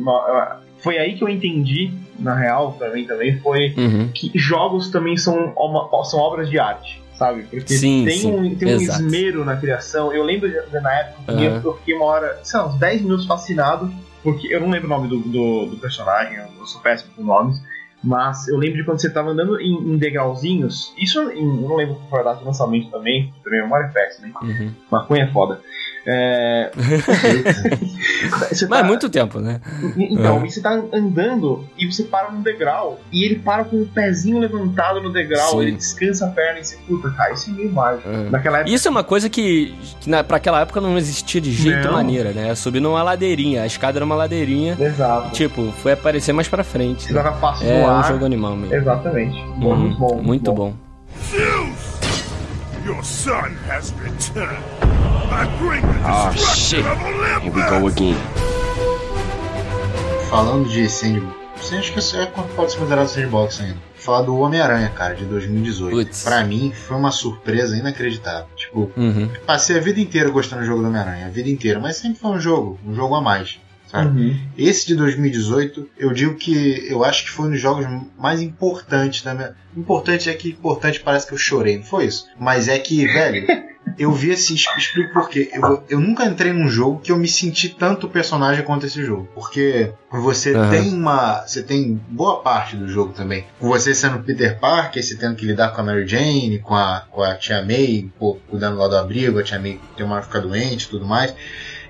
[0.80, 4.10] Foi aí que eu entendi, na real, pra mim também, foi Uhum.
[4.14, 7.02] que jogos também são, uma- são obras de arte.
[7.18, 7.44] Sabe?
[7.44, 8.30] Porque Sim, tem, sim.
[8.30, 9.02] um, tem um Exato.
[9.02, 10.12] esmero na criação.
[10.12, 11.62] Eu lembro de, na época que Aham.
[11.64, 13.90] eu, eu fiquei uma hora, sei lá, uns 10 minutos fascinado,
[14.22, 17.62] porque eu não lembro o nome do, do, do personagem, eu, sou péssimo com nomes.
[18.04, 20.94] Mas eu lembro de quando você tava andando em, em degrauzinhos.
[20.98, 23.34] Isso em- eu não lembro qual foi a data de lançamento também.
[23.44, 24.34] Também memória é péssima, hein?
[24.44, 24.72] Uhum.
[24.92, 25.60] Maconha é foda.
[26.06, 26.72] É...
[28.32, 28.80] Mas tá...
[28.80, 29.60] é muito tempo, né?
[29.98, 30.50] Então, uhum.
[30.50, 35.02] você tá andando e você para num degrau e ele para com o pezinho levantado
[35.02, 35.62] no degrau, Sim.
[35.62, 38.08] ele descansa a perna e você, puta, cara, isso é meio mágico.
[38.08, 38.30] Uhum.
[38.30, 38.74] Naquela época...
[38.74, 41.94] Isso é uma coisa que, que na, pra aquela época não existia de jeito não.
[41.94, 42.54] maneira, né?
[42.54, 44.78] Subir numa ladeirinha, a escada era uma ladeirinha.
[44.80, 45.32] Exato.
[45.32, 47.06] Tipo, foi aparecer mais pra frente.
[47.06, 48.06] Você dava passo é no ar.
[48.06, 48.76] um jogo animal mesmo.
[48.76, 49.36] Exatamente.
[49.58, 49.78] Bom, uhum.
[49.78, 50.14] Muito bom.
[50.16, 50.72] Muito, muito bom.
[50.72, 51.76] bom.
[52.86, 54.95] Your son has returned.
[56.08, 56.84] Oh, shit.
[56.84, 58.18] Here we go again.
[60.30, 63.78] Falando de sandbox, acho que isso é, pode ser considerado sandbox ainda.
[63.96, 65.96] Falar do Homem-Aranha, cara, de 2018.
[65.96, 66.24] Puts.
[66.24, 68.48] Pra mim, foi uma surpresa inacreditável.
[68.56, 69.30] Tipo, uhum.
[69.46, 72.32] passei a vida inteira gostando do jogo do Homem-Aranha, a vida inteira, mas sempre foi
[72.32, 73.60] um jogo, um jogo a mais.
[73.94, 74.38] Uhum.
[74.58, 77.86] Esse de 2018, eu digo que eu acho que foi um dos jogos
[78.18, 79.56] mais importantes da minha.
[79.76, 82.28] Importante é que importante parece que eu chorei, não foi isso?
[82.40, 83.46] Mas é que, velho.
[83.98, 84.54] eu vi esse.
[84.54, 85.50] Explico por quê.
[85.54, 89.30] Eu, eu nunca entrei num jogo que eu me senti tanto personagem quanto esse jogo.
[89.34, 90.70] Porque você uhum.
[90.70, 91.46] tem uma.
[91.46, 93.46] Você tem boa parte do jogo também.
[93.60, 97.22] Você sendo Peter Parker, você tendo que lidar com a Mary Jane, com a, com
[97.22, 100.86] a Tia May, pô, cuidando lá do abrigo, a Tia May tem uma ficar doente
[100.86, 101.34] e tudo mais.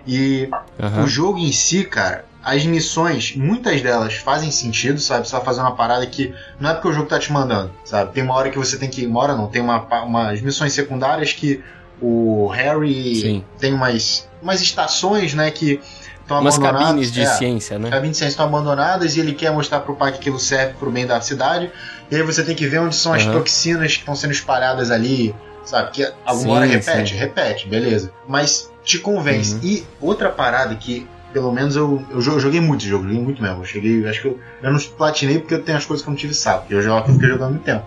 [0.05, 1.03] E uhum.
[1.03, 5.27] o jogo em si, cara, as missões, muitas delas fazem sentido, sabe?
[5.27, 8.13] Você vai fazer uma parada que não é porque o jogo tá te mandando, sabe?
[8.13, 10.71] Tem uma hora que você tem que ir, uma hora não, tem uma, umas missões
[10.73, 11.63] secundárias que
[11.99, 13.43] o Harry Sim.
[13.57, 15.81] tem umas, umas estações, né, que
[16.21, 16.81] estão abandonadas.
[16.81, 17.89] cabines de é, ciência, né?
[17.89, 20.91] Cabines de ciência estão abandonadas e ele quer mostrar pro pai que aquilo serve pro
[20.91, 21.71] bem da cidade.
[22.11, 25.33] E aí você tem que ver onde são as toxinas que estão sendo espalhadas ali,
[25.63, 25.89] sabe?
[25.91, 27.19] Que alguma sim, hora repete, sim.
[27.19, 28.11] repete, beleza.
[28.27, 29.55] Mas te convence.
[29.55, 29.59] Uhum.
[29.63, 33.61] E outra parada que, pelo menos, eu, eu joguei muito jogo, joguei muito mesmo.
[33.61, 36.11] Eu cheguei, acho que eu, eu não platinei porque eu tenho as coisas que eu
[36.11, 36.67] não tive saco.
[36.69, 37.85] Eu jogo, fiquei jogando muito tempo.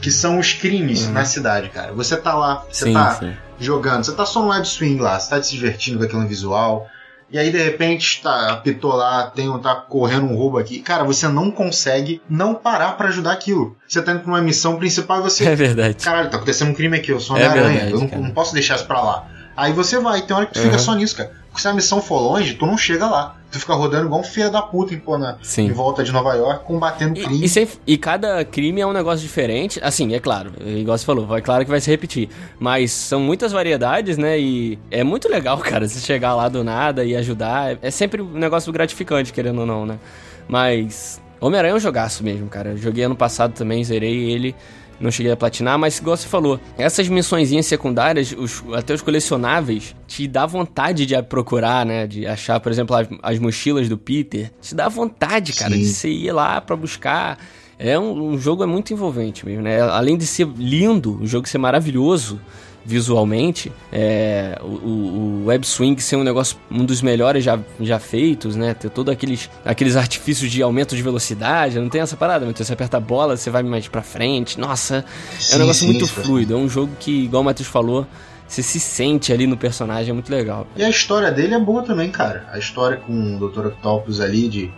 [0.00, 1.12] Que são os crimes uhum.
[1.12, 1.92] na cidade, cara.
[1.92, 3.32] Você tá lá, você sim, tá sim.
[3.58, 6.88] jogando, você tá só no web swing lá, você tá se divertindo com aquele visual.
[7.30, 10.78] E aí, de repente, tá, apitou lá, tem, tá correndo um roubo aqui.
[10.78, 13.76] Cara, você não consegue não parar para ajudar aquilo.
[13.86, 15.44] Você tá indo pra uma missão principal e você.
[15.44, 15.96] É verdade.
[16.02, 17.90] Caralho, tá acontecendo um crime aqui, eu sou uma é aranha.
[17.90, 19.26] Eu não, não, posso deixar isso pra lá.
[19.58, 20.66] Aí você vai, tem hora que tu uhum.
[20.66, 21.32] fica só nisso, cara.
[21.48, 23.34] Porque se a missão for longe, tu não chega lá.
[23.50, 26.32] Tu fica rodando igual um filho da puta em, pô, na, em volta de Nova
[26.34, 27.44] York, combatendo e, crime.
[27.44, 29.80] E, sem, e, cada crime é um negócio diferente.
[29.82, 32.28] Assim, é claro, igual você falou, é claro que vai se repetir.
[32.60, 34.38] Mas são muitas variedades, né?
[34.38, 37.78] E é muito legal, cara, você chegar lá do nada e ajudar.
[37.82, 39.98] É sempre um negócio gratificante, querendo ou não, né?
[40.46, 41.20] Mas.
[41.40, 42.70] Homem-Aranha é um jogaço mesmo, cara.
[42.70, 44.54] Eu joguei ano passado também, zerei ele
[45.00, 49.94] não cheguei a platinar, mas igual você falou, essas missõezinhas secundárias, os, até os colecionáveis,
[50.06, 52.06] te dá vontade de procurar, né?
[52.06, 54.50] De achar, por exemplo, as, as mochilas do Peter.
[54.60, 55.80] Te dá vontade, cara, Sim.
[55.80, 57.38] de você ir lá para buscar.
[57.78, 59.80] É um, um, jogo é muito envolvente mesmo, né?
[59.80, 62.40] Além de ser lindo, o jogo ser maravilhoso,
[62.84, 68.56] visualmente, é, o, o Web Swing ser um negócio, um dos melhores já, já feitos,
[68.56, 68.74] né?
[68.74, 72.72] Ter todos aqueles, aqueles artifícios de aumento de velocidade, não tem essa parada, mas você
[72.72, 74.58] aperta a bola, você vai mais pra frente.
[74.58, 75.04] Nossa,
[75.38, 76.54] sim, é um negócio sim, muito fluido.
[76.54, 78.06] É um jogo que, igual o Matheus falou,
[78.46, 80.66] você se sente ali no personagem, é muito legal.
[80.74, 82.46] E a história dele é boa também, cara.
[82.50, 83.66] A história com o Dr.
[83.66, 84.72] Octopus ali de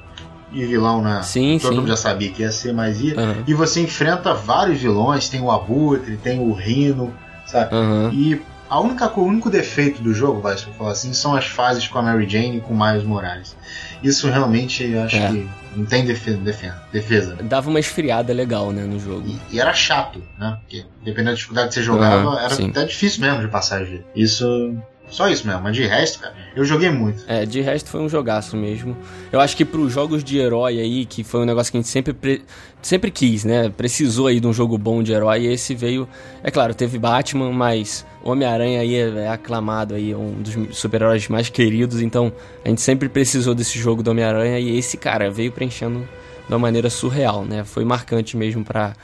[0.53, 1.23] de vilão na.
[1.23, 1.79] Sim, Todo sim.
[1.79, 3.19] mundo já sabia que ia ser, mas ia.
[3.19, 3.45] Uhum.
[3.47, 7.15] E você enfrenta vários vilões, tem o Abutre, tem o Rino,
[7.51, 7.75] sabe?
[7.75, 8.13] Uhum.
[8.13, 11.47] E a única, o único defeito do jogo, vai, se eu falar assim, são as
[11.47, 13.57] fases com a Mary Jane e com o Miles Morales.
[14.03, 15.29] Isso realmente acho é.
[15.29, 17.37] que não tem defesa, defesa, defesa.
[17.43, 19.27] Dava uma esfriada legal, né, no jogo.
[19.27, 20.57] E, e era chato, né?
[20.61, 22.71] Porque dependendo da dificuldade que você jogava, uhum, era sim.
[22.71, 23.83] até difícil mesmo de passar.
[24.15, 24.77] Isso
[25.11, 27.23] só isso mesmo, mas de resto, cara, eu joguei muito.
[27.27, 28.97] É, de resto foi um jogaço mesmo.
[29.33, 31.91] Eu acho que pros jogos de herói aí, que foi um negócio que a gente
[31.91, 32.43] sempre, pre...
[32.81, 33.69] sempre quis, né?
[33.69, 36.09] Precisou aí de um jogo bom de herói, e esse veio.
[36.43, 41.49] É claro, teve Batman, mas Homem-Aranha aí é, é aclamado aí, um dos super-heróis mais
[41.49, 42.33] queridos, então
[42.65, 46.09] a gente sempre precisou desse jogo do Homem-Aranha, e esse, cara, veio preenchendo
[46.47, 47.65] de uma maneira surreal, né?
[47.65, 48.95] Foi marcante mesmo para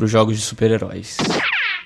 [0.00, 1.16] os jogos de super-heróis.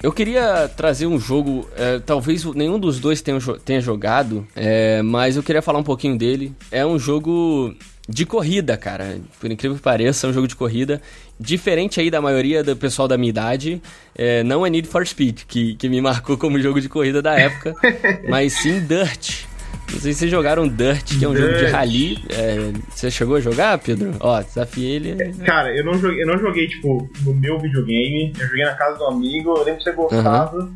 [0.03, 5.37] Eu queria trazer um jogo, é, talvez nenhum dos dois tenha, tenha jogado, é, mas
[5.37, 6.53] eu queria falar um pouquinho dele.
[6.71, 7.75] É um jogo
[8.09, 9.19] de corrida, cara.
[9.41, 11.01] Por incrível que pareça, é um jogo de corrida.
[11.39, 13.83] Diferente aí da maioria do pessoal da minha idade,
[14.15, 17.35] é, não é Need for Speed, que, que me marcou como jogo de corrida da
[17.35, 17.75] época,
[18.29, 19.45] mas sim Dirt.
[19.93, 21.45] Não sei se vocês jogaram Dirt, que é um Dirt.
[21.47, 22.25] jogo de rally.
[22.31, 24.15] É, você chegou a jogar, Pedro?
[24.21, 25.33] Ó, desafiei ele.
[25.45, 28.33] Cara, eu não, joguei, eu não joguei, tipo, no meu videogame.
[28.39, 30.59] Eu joguei na casa do amigo, eu lembro de ter gostado.
[30.59, 30.75] Uhum.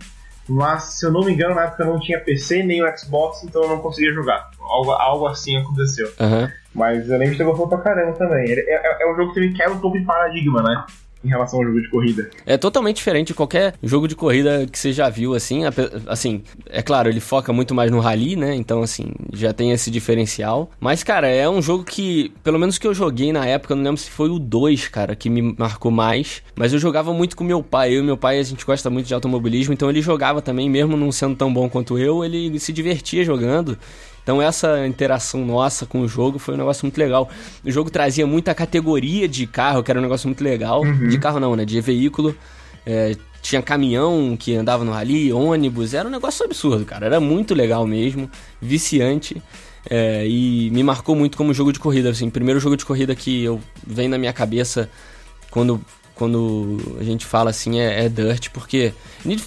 [0.48, 3.44] Mas, se eu não me engano, na época eu não tinha PC nem o Xbox,
[3.44, 4.50] então eu não conseguia jogar.
[4.60, 6.08] Algo, algo assim aconteceu.
[6.18, 6.48] Uhum.
[6.74, 8.50] Mas eu lembro de ter gostado pra caramba também.
[8.50, 10.84] É, é, é um jogo que também quebra um pouco de paradigma, né?
[11.24, 12.30] Em relação ao jogo de corrida.
[12.46, 15.62] É totalmente diferente de qualquer jogo de corrida que você já viu, assim.
[16.06, 18.54] Assim, é claro, ele foca muito mais no rally, né?
[18.54, 20.70] Então, assim, já tem esse diferencial.
[20.80, 24.00] Mas, cara, é um jogo que, pelo menos que eu joguei na época, não lembro
[24.00, 26.42] se foi o 2, cara, que me marcou mais.
[26.56, 27.94] Mas eu jogava muito com meu pai.
[27.94, 30.96] Eu e meu pai, a gente gosta muito de automobilismo, então ele jogava também, mesmo
[30.96, 33.78] não sendo tão bom quanto eu, ele se divertia jogando.
[34.22, 37.28] Então essa interação nossa com o jogo foi um negócio muito legal.
[37.64, 40.82] O jogo trazia muita categoria de carro, que era um negócio muito legal.
[40.82, 41.08] Uhum.
[41.08, 41.64] De carro não, né?
[41.64, 42.34] De veículo.
[42.86, 47.06] É, tinha caminhão que andava no rally, ônibus, era um negócio absurdo, cara.
[47.06, 48.30] Era muito legal mesmo,
[48.60, 49.42] viciante.
[49.88, 52.10] É, e me marcou muito como jogo de corrida.
[52.10, 54.90] Assim, primeiro jogo de corrida que eu vem na minha cabeça
[55.50, 55.80] quando
[56.20, 58.92] quando a gente fala assim é, é Dirt, porque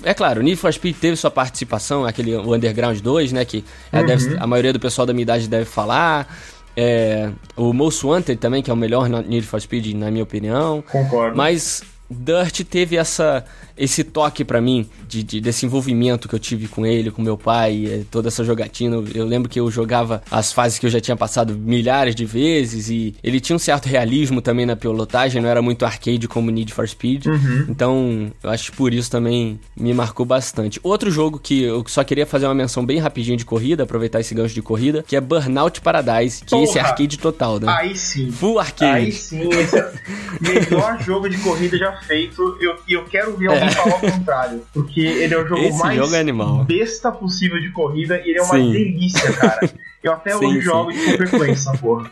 [0.04, 4.00] é claro, o Need for Speed teve sua participação, aquele Underground 2, né, que é,
[4.00, 4.06] uhum.
[4.08, 6.36] deve, a maioria do pessoal da minha idade deve falar.
[6.76, 10.84] É, o Most Wanted também, que é o melhor Need for Speed, na minha opinião.
[10.92, 11.38] Concordo.
[11.38, 13.46] Mas Dirt teve essa
[13.78, 17.38] esse toque para mim de, de, desse envolvimento que eu tive com ele, com meu
[17.38, 19.04] pai, é, toda essa jogatina.
[19.14, 22.90] Eu lembro que eu jogava as fases que eu já tinha passado milhares de vezes
[22.90, 26.74] e ele tinha um certo realismo também na pilotagem, não era muito arcade como Need
[26.74, 27.26] for Speed.
[27.26, 27.66] Uhum.
[27.70, 30.80] Então, eu acho que por isso também me marcou bastante.
[30.84, 34.36] Outro jogo que eu só queria fazer uma menção bem rapidinho de corrida, aproveitar esse
[34.36, 36.64] gancho de corrida, que é Burnout Paradise, que Porra.
[36.64, 37.68] esse é arcade total, né?
[37.70, 38.32] Aí sim.
[38.32, 39.06] Full arcade.
[39.06, 39.92] Aí sim, esse é
[40.40, 42.58] melhor jogo de corrida já feito.
[42.60, 43.72] E eu, eu quero ver alguém é.
[43.72, 44.64] falar o contrário.
[44.74, 48.40] Porque ele é o jogo esse mais jogo é besta possível de corrida e ele
[48.40, 48.72] é uma sim.
[48.72, 49.70] delícia, cara.
[50.04, 50.62] Eu até sim, hoje sim.
[50.62, 52.10] jogo com frequência, porra.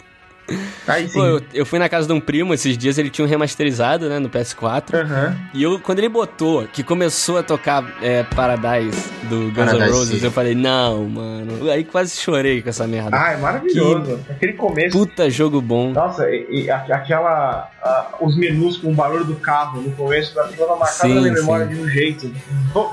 [0.88, 1.14] Aí sim.
[1.14, 4.10] Pô, eu, eu, fui na casa de um primo esses dias, ele tinha um remasterizado,
[4.10, 4.94] né, no PS4.
[4.94, 5.36] Uhum.
[5.54, 10.20] E eu, quando ele botou, que começou a tocar é, Paradise do Guns N' Roses,
[10.20, 10.26] sim.
[10.26, 11.70] eu falei, não, mano.
[11.70, 13.10] Aí quase chorei com essa merda.
[13.14, 14.20] Ah, é maravilhoso.
[14.26, 14.98] Que Aquele começo.
[14.98, 15.92] Puta jogo bom.
[15.92, 17.70] Nossa, e, e aquela.
[17.84, 21.66] Uh, os menus com o barulho do carro no começo, ficava marcado na minha memória
[21.66, 22.32] de um jeito.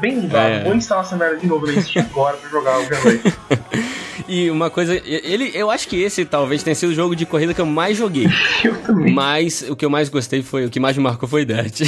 [0.01, 0.65] Bem ligado, é.
[0.65, 3.35] vou instalar essa merda de novo na Steam agora pra jogar, obviamente.
[4.29, 7.55] e uma coisa, ele, eu acho que esse talvez tenha sido o jogo de corrida
[7.55, 8.27] que eu mais joguei.
[8.63, 9.13] eu também.
[9.13, 11.81] Mas o que eu mais gostei foi, o que mais me marcou foi Dirt.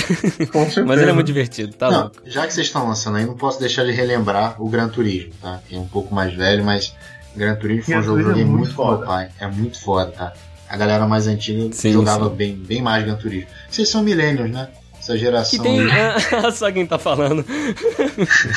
[0.87, 2.17] Mas ele é muito divertido, tá não, louco.
[2.25, 5.61] Já que vocês estão lançando aí, não posso deixar de relembrar o Gran Turismo, tá?
[5.69, 6.95] Que é um pouco mais velho, mas
[7.37, 9.29] Gran Turismo foi um jogo que eu joguei é muito, muito com meu pai.
[9.39, 10.33] É muito foda, tá?
[10.69, 12.35] A galera mais antiga sim, jogava sim.
[12.35, 13.49] Bem, bem mais Gran Turismo.
[13.69, 14.69] Vocês são millennials, né?
[15.01, 15.59] Essa geração.
[15.59, 15.81] Que tem.
[16.33, 17.45] Ah, só quem tá falando.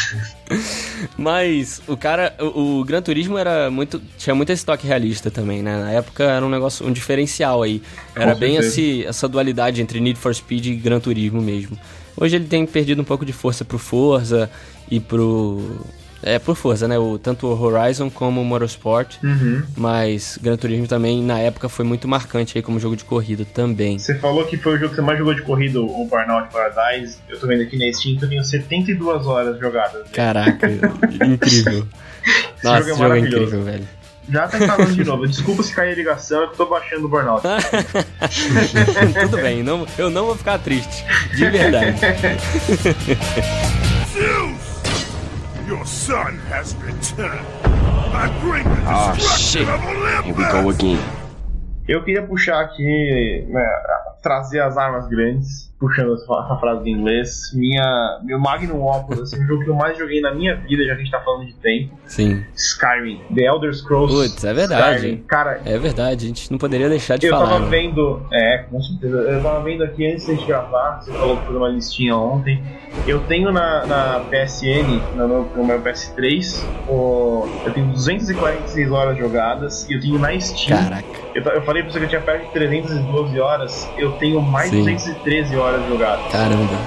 [1.17, 2.35] Mas o cara.
[2.39, 4.01] O, o, Gran Turismo era muito.
[4.17, 5.79] Tinha muito esse toque realista também, né?
[5.79, 7.81] Na época era um negócio, um diferencial aí.
[8.15, 11.77] Era Com bem esse, essa dualidade entre Need for Speed e Gran Turismo mesmo.
[12.15, 14.49] Hoje ele tem perdido um pouco de força pro Forza
[14.89, 15.81] e pro
[16.23, 16.97] é, por força, né?
[16.97, 19.17] O, tanto o Horizon como o Motorsport.
[19.23, 19.63] Uhum.
[19.75, 23.99] Mas Gran Turismo também, na época, foi muito marcante aí como jogo de corrida também.
[23.99, 27.17] Você falou que foi o jogo que você mais jogou de corrida, o Burnout Paradise.
[27.27, 30.09] Eu tô vendo aqui na Steam que eu tenho 72 horas jogadas.
[30.11, 30.69] Caraca,
[31.25, 31.87] incrível.
[32.63, 33.87] Nossa, esse jogo é, jogo é incrível, velho.
[34.29, 35.27] Já tá instalando de novo.
[35.27, 37.43] Desculpa se cair a ligação, eu tô baixando o Burnout.
[39.21, 41.03] Tudo bem, não, eu não vou ficar triste.
[41.35, 41.97] De verdade.
[45.83, 47.45] Your son has returned.
[47.65, 50.37] I bring the ah, destruction oh, Olympus.
[50.37, 51.22] Here we go again.
[51.87, 53.65] Eu queria puxar aqui, né,
[54.21, 59.45] trazer as armas grandes puxando essa frase em inglês, minha, meu Magnum Opus, assim, o
[59.45, 61.53] jogo que eu mais joguei na minha vida, já que a gente tá falando de
[61.55, 61.93] tempo.
[62.05, 62.41] Sim.
[62.55, 64.15] Skyrim, The Elder Scrolls.
[64.15, 64.95] Putz, é verdade.
[64.95, 65.23] Skyrim.
[65.27, 67.43] Cara, é verdade, a gente não poderia deixar de eu falar.
[67.43, 67.69] Eu tava né?
[67.69, 71.57] vendo, é, com certeza, eu tava vendo aqui antes de gravar, você falou que fez
[71.57, 72.63] uma listinha ontem.
[73.05, 79.85] Eu tenho na, na PSN, no, no meu PS3, o, eu tenho 246 horas jogadas
[79.89, 80.81] e eu tenho na Steam.
[80.81, 81.22] Caraca.
[81.35, 84.69] Eu, eu falei pra você que eu tinha perto de 312 horas, eu tenho mais
[84.69, 86.31] de 213 horas jogadas.
[86.31, 86.77] Caramba.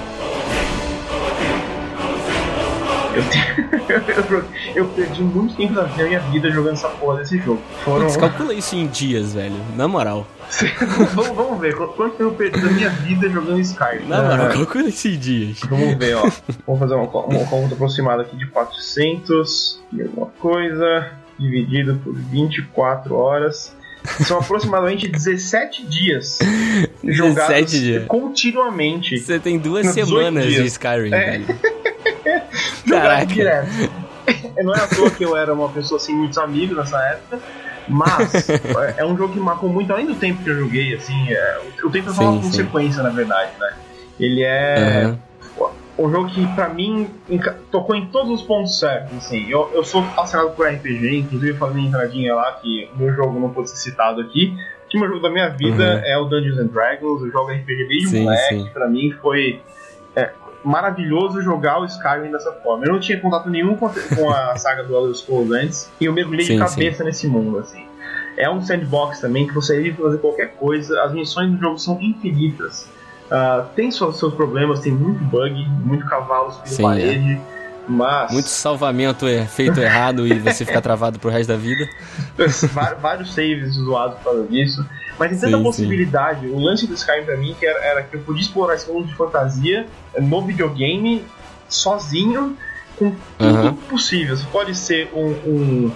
[3.13, 3.23] Eu,
[4.37, 7.61] eu, eu, perdi muito tempo da minha vida jogando essa porra desse jogo.
[7.83, 8.05] Foram...
[8.05, 9.55] Putz, calcula isso em dias, velho.
[9.75, 10.25] Na moral.
[11.13, 14.07] vamos, vamos, ver quanto tempo eu perdi da minha vida jogando Skyrim.
[14.07, 14.53] Na moral, é...
[14.53, 15.59] calcula isso em dias.
[15.69, 16.21] Vamos ver, ó.
[16.65, 23.13] Vamos fazer uma, uma conta aproximada aqui de 400 e alguma coisa, dividido por 24
[23.13, 23.75] horas.
[24.25, 26.39] São aproximadamente 17 dias
[27.03, 28.05] jogados 17 dias.
[28.07, 29.17] continuamente.
[29.17, 31.31] Você tem duas semanas de Skyrim, é.
[31.31, 31.45] velho.
[32.87, 33.25] Caraca.
[33.25, 33.69] direto.
[34.63, 37.39] Não é à toa que eu era uma pessoa sem muitos amigos nessa época.
[37.87, 38.49] Mas
[38.97, 41.89] é um jogo que marcou muito, além do tempo que eu joguei, assim, é, o
[41.89, 43.73] tempo é só uma consequência, na verdade, né?
[44.19, 45.05] Ele é.
[45.05, 45.26] Uhum
[45.97, 47.09] um jogo que pra mim
[47.71, 49.49] tocou em todos os pontos certos, assim.
[49.49, 53.69] Eu, eu sou fascinado por RPG, inclusive fazendo entradinha lá que meu jogo não pode
[53.69, 54.55] ser citado aqui,
[54.87, 56.01] último jogo da minha vida uhum.
[56.05, 57.21] é o Dungeons and Dragons.
[57.21, 58.63] Eu jogo RPG desde sim, moleque.
[58.63, 58.69] Sim.
[58.73, 59.61] Pra mim foi
[60.15, 60.31] é,
[60.63, 62.85] maravilhoso jogar o Skyrim dessa forma.
[62.85, 66.05] Eu não tinha contato nenhum com a, com a saga do Elder Scrolls antes e
[66.05, 67.85] eu mergulhei sim, de cabeça nesse mundo, assim.
[68.37, 71.01] É um sandbox também que você ir fazer qualquer coisa.
[71.03, 72.89] As missões do jogo são infinitas.
[73.27, 77.33] Uh, tem seus, seus problemas, tem muito bug, muito cavalo subindo parede.
[77.53, 77.57] É.
[77.87, 78.31] Mas...
[78.31, 81.87] Muito salvamento é feito errado e você fica travado pro resto da vida.
[83.01, 84.85] Vários saves zoados por causa disso.
[85.17, 86.41] Mas tem tanta sim, possibilidade.
[86.41, 86.53] Sim.
[86.53, 89.07] O lance do Skyrim pra mim que era, era, que eu podia explorar esse mundo
[89.07, 89.87] de fantasia
[90.19, 91.25] no videogame,
[91.69, 92.57] sozinho,
[92.97, 94.35] com tudo possível.
[94.35, 95.91] Você pode ser um, um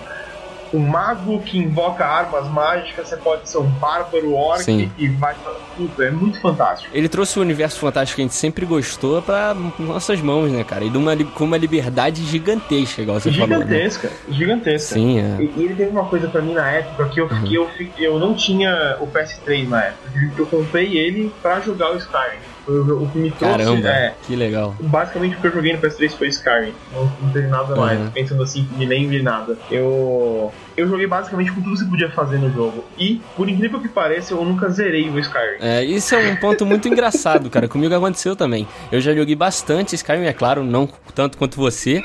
[0.74, 4.92] um mago que invoca armas mágicas, você pode ser um bárbaro orc Sim.
[4.98, 5.36] e vai
[5.76, 6.04] tudo.
[6.04, 6.96] É muito fantástico.
[6.96, 10.84] Ele trouxe o universo fantástico que a gente sempre gostou para nossas mãos, né, cara?
[10.84, 14.24] E uma, com uma liberdade gigantesca, igual você gigantesca, falou.
[14.28, 14.36] Né?
[14.38, 14.94] Gigantesca.
[14.94, 15.42] Sim, é.
[15.42, 17.42] E, ele teve uma coisa para mim na época que eu uhum.
[17.42, 17.70] fiquei, uhum.
[17.98, 20.10] eu, eu não tinha o PS3 na época.
[20.38, 22.51] Eu comprei ele para jogar o Skyrim.
[22.68, 23.58] O, que me trouxe.
[23.58, 24.76] Caramba, é, que legal.
[24.80, 26.74] Basicamente o que eu joguei no PS3 foi Skyrim.
[26.94, 28.00] Não, não teve nada mais.
[28.00, 28.12] Uhum.
[28.12, 29.58] Pensando assim, me nem vi nada.
[29.70, 30.52] Eu.
[30.78, 32.86] Eu joguei basicamente com tudo que você podia fazer no jogo.
[32.98, 35.58] E, por incrível que pareça, eu nunca zerei o Skyrim.
[35.60, 37.68] É, isso é um ponto muito engraçado, cara.
[37.68, 38.68] Comigo aconteceu também.
[38.92, 42.02] Eu já joguei bastante Skyrim, é claro, não tanto quanto você,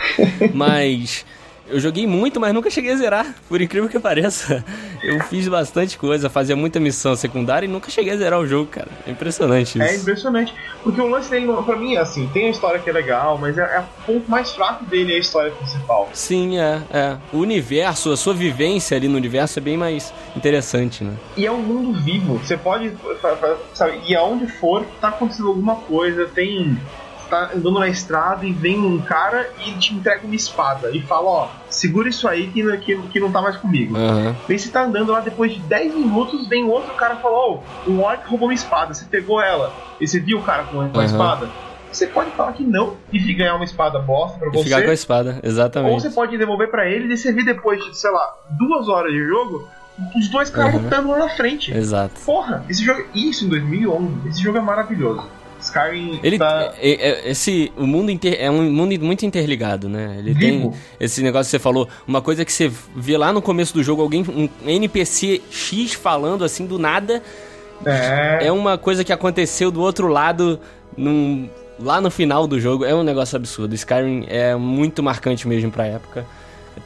[0.52, 1.24] mas
[1.68, 4.64] eu joguei muito, mas nunca cheguei a zerar, por incrível que pareça.
[5.02, 8.68] Eu fiz bastante coisa, fazia muita missão secundária e nunca cheguei a zerar o jogo,
[8.68, 8.88] cara.
[9.06, 9.94] É impressionante é isso.
[9.94, 10.54] É impressionante.
[10.82, 13.62] Porque o lance dele, pra mim, assim, tem a história que é legal, mas é,
[13.62, 16.08] é o ponto mais fraco dele é a história principal.
[16.12, 17.16] Sim, é, é.
[17.32, 21.14] O universo, a sua vivência ali no universo é bem mais interessante, né?
[21.36, 22.38] E é um mundo vivo.
[22.38, 22.92] Você pode,
[23.74, 26.76] sabe, e aonde for, tá acontecendo alguma coisa, tem
[27.28, 31.28] tá andando na estrada e vem um cara e te entrega uma espada e fala,
[31.28, 33.96] ó, segura isso aí que, que, que não tá mais comigo.
[33.96, 34.34] Uhum.
[34.46, 37.58] Vem você tá andando lá, depois de 10 minutos, vem outro cara e fala, ó,
[37.86, 39.72] oh, um orc roubou uma espada, você pegou ela.
[40.00, 41.48] E você viu o cara com, com a espada?
[41.90, 44.64] Você pode falar que não e ganhar uma espada bosta pra e você.
[44.64, 45.92] ficar com a espada, exatamente.
[45.92, 49.12] Ou você pode devolver para ele e você vir depois de, sei lá, duas horas
[49.12, 49.66] de jogo,
[50.14, 50.82] os dois caras uhum.
[50.82, 51.74] lutando lá na frente.
[51.74, 52.20] Exato.
[52.24, 53.02] Porra, esse jogo.
[53.14, 54.28] Isso em 2011.
[54.28, 55.26] Esse jogo é maravilhoso.
[55.60, 56.74] Skyrim ele tá...
[56.78, 60.16] É, é, esse o mundo inter, é um mundo muito interligado, né?
[60.18, 60.70] Ele Vivo.
[60.70, 63.82] tem esse negócio que você falou, uma coisa que você vê lá no começo do
[63.82, 67.22] jogo alguém um NPC X falando assim do nada.
[67.84, 70.58] É, é uma coisa que aconteceu do outro lado
[70.96, 72.84] num, lá no final do jogo.
[72.84, 73.74] É um negócio absurdo.
[73.74, 76.26] Skyrim é muito marcante mesmo pra época.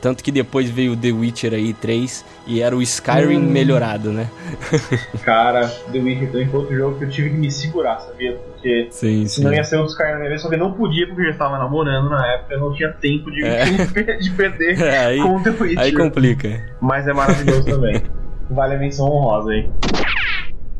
[0.01, 3.51] Tanto que depois veio The Witcher aí 3 e era o Skyrim hum.
[3.51, 4.31] melhorado, né?
[5.25, 8.33] Cara, The Witcher também foi outro jogo que eu tive que me segurar, sabia?
[8.35, 11.33] Porque sim, senão ia ser outro Skyrim na só que não podia porque eu já
[11.33, 13.65] estava namorando na época, eu não tinha tempo de, é.
[14.21, 15.79] de perder é, aí, com The Witcher.
[15.79, 16.77] Aí complica.
[16.81, 18.03] Mas é maravilhoso também.
[18.51, 19.71] Vale a menção honrosa aí.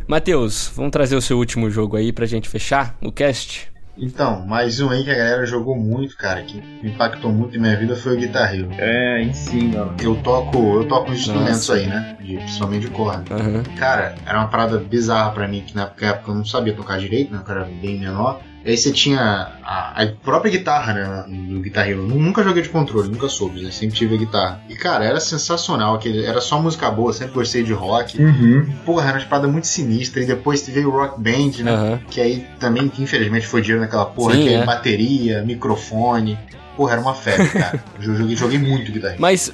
[0.07, 3.71] Matheus, vamos trazer o seu último jogo aí pra gente fechar o cast?
[4.01, 7.77] Então, mais um aí que a galera jogou muito, cara, que impactou muito em minha
[7.77, 8.71] vida foi o Guitar Hero.
[8.79, 9.95] É, ensina.
[10.03, 11.75] Eu toco, eu toco uns instrumentos Nossa.
[11.75, 12.17] aí, né?
[12.19, 13.37] De, principalmente de corda.
[13.37, 13.63] Uhum.
[13.77, 17.31] Cara, era uma parada bizarra pra mim, que na época eu não sabia tocar direito,
[17.31, 17.43] né?
[17.47, 18.41] Eu era bem menor.
[18.65, 19.21] E aí você tinha
[19.63, 22.03] a, a, própria guitarra, né, do Guitar Hero.
[22.03, 23.71] Nunca joguei de controle, nunca soube, né?
[23.71, 24.61] Sempre tive a guitarra.
[24.69, 25.95] E, cara, era sensacional.
[25.95, 28.21] Aquele, era só música boa, sempre gostei de rock.
[28.21, 28.67] Uhum.
[28.85, 30.23] Porra, era uma espada muito sinistra.
[30.23, 31.73] E depois veio o Rock Band, né?
[31.73, 31.99] Uhum.
[32.11, 34.65] Que aí também, que infelizmente foi dinheiro naquela porra, Sim, que é.
[34.65, 36.39] bateria, microfone.
[36.77, 37.83] Porra, era uma febre, cara.
[38.01, 39.21] Eu joguei, joguei muito Guitar Hero.
[39.21, 39.51] Mas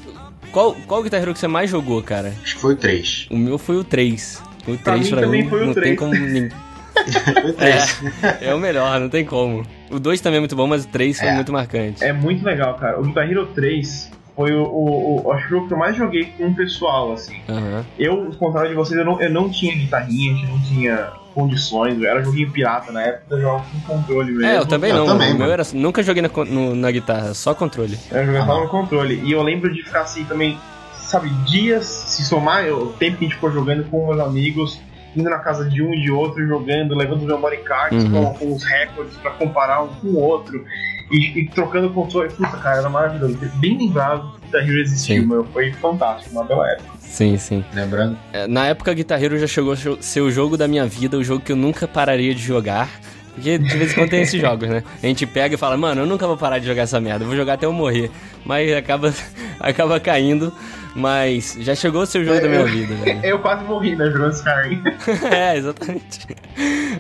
[0.51, 2.33] qual, qual Guitar Hero que você mais jogou, cara?
[2.43, 3.29] Acho que foi o 3.
[3.31, 4.43] O meu foi o 3.
[4.67, 5.87] O 3 pra mim, pra também mim foi o não 3.
[5.87, 6.13] tem como
[8.41, 9.65] é, é o melhor, não tem como.
[9.91, 11.35] O 2 também é muito bom, mas o 3 foi é.
[11.35, 12.03] muito marcante.
[12.03, 12.99] É muito legal, cara.
[12.99, 15.97] O Guitar Hero 3 foi o, o, o, acho que o jogo que eu mais
[15.97, 17.37] joguei com o pessoal, assim.
[17.49, 17.85] Uhum.
[17.99, 21.13] Eu, ao contrário de vocês, eu não, eu não tinha guitarrinha, a gente não tinha
[21.35, 24.47] condições, eu era joguinho pirata na época, eu jogava com controle mesmo.
[24.47, 27.35] É, eu também eu não, também, o meu era, nunca joguei na, no, na guitarra,
[27.35, 27.99] só controle.
[28.11, 28.61] Eu jogava ah.
[28.61, 30.59] no controle, e eu lembro de ficar assim também,
[30.95, 34.81] sabe, dias, se somar o tempo que a gente ficou jogando com meus amigos,
[35.17, 38.11] indo na casa de um e de outro, jogando, levando memory cards uhum.
[38.11, 40.65] com, com, os recordes para comparar um com o outro.
[41.11, 42.29] E, e trocando controle.
[42.31, 43.39] Puta, cara, era maravilhoso.
[43.57, 45.45] Bem lembrado que Guitar Hero existiu, meu.
[45.45, 46.97] Foi fantástico, uma bela época.
[46.99, 47.65] Sim, sim.
[47.73, 48.19] Lembrando?
[48.33, 51.23] É, na época, Guitar Hero já chegou a ser o jogo da minha vida, o
[51.23, 52.91] jogo que eu nunca pararia de jogar.
[53.37, 54.83] Porque de vez em quando tem esses jogos, né?
[55.03, 57.29] A gente pega e fala, mano, eu nunca vou parar de jogar essa merda, eu
[57.29, 58.11] vou jogar até eu morrer.
[58.45, 59.13] Mas acaba,
[59.61, 60.53] acaba caindo.
[60.95, 63.21] Mas já chegou o seu jogo é, da minha eu, vida, velho.
[63.23, 64.83] Eu quase morri, né, jogando Skyrim.
[65.31, 66.27] é, exatamente.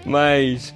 [0.04, 0.74] Mas.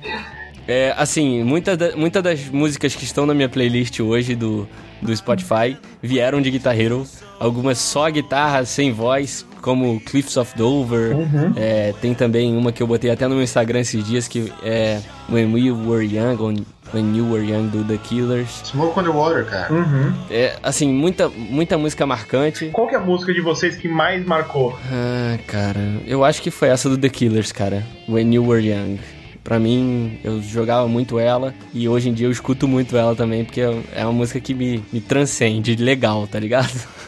[0.66, 4.66] É, assim, muitas da, muita das músicas que estão na minha playlist hoje do,
[5.02, 7.06] do Spotify vieram de Guitar Hero.
[7.38, 11.16] Algumas só guitarra, sem voz, como Cliffs of Dover.
[11.16, 11.52] Uhum.
[11.56, 15.00] É, tem também uma que eu botei até no meu Instagram esses dias, que é
[15.30, 18.62] When We Were Young, When You Were Young do The Killers.
[18.64, 19.72] Smoke on the Water, cara.
[19.72, 20.12] Uhum.
[20.30, 22.66] É, assim, muita, muita música marcante.
[22.72, 24.76] Qual que é a música de vocês que mais marcou?
[24.90, 27.86] Ah, cara, eu acho que foi essa do The Killers, cara.
[28.08, 28.98] When You Were Young.
[29.42, 33.44] Pra mim, eu jogava muito ela e hoje em dia eu escuto muito ela também,
[33.44, 36.70] porque é uma música que me, me transcende legal, tá ligado?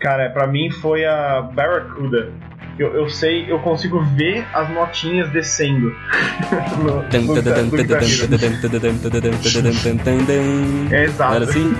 [0.00, 2.32] Cara, pra mim foi a Barracuda.
[2.78, 5.94] Eu, eu sei, eu consigo ver as notinhas descendo.
[10.92, 11.34] é exato.
[11.36, 11.74] Era assim?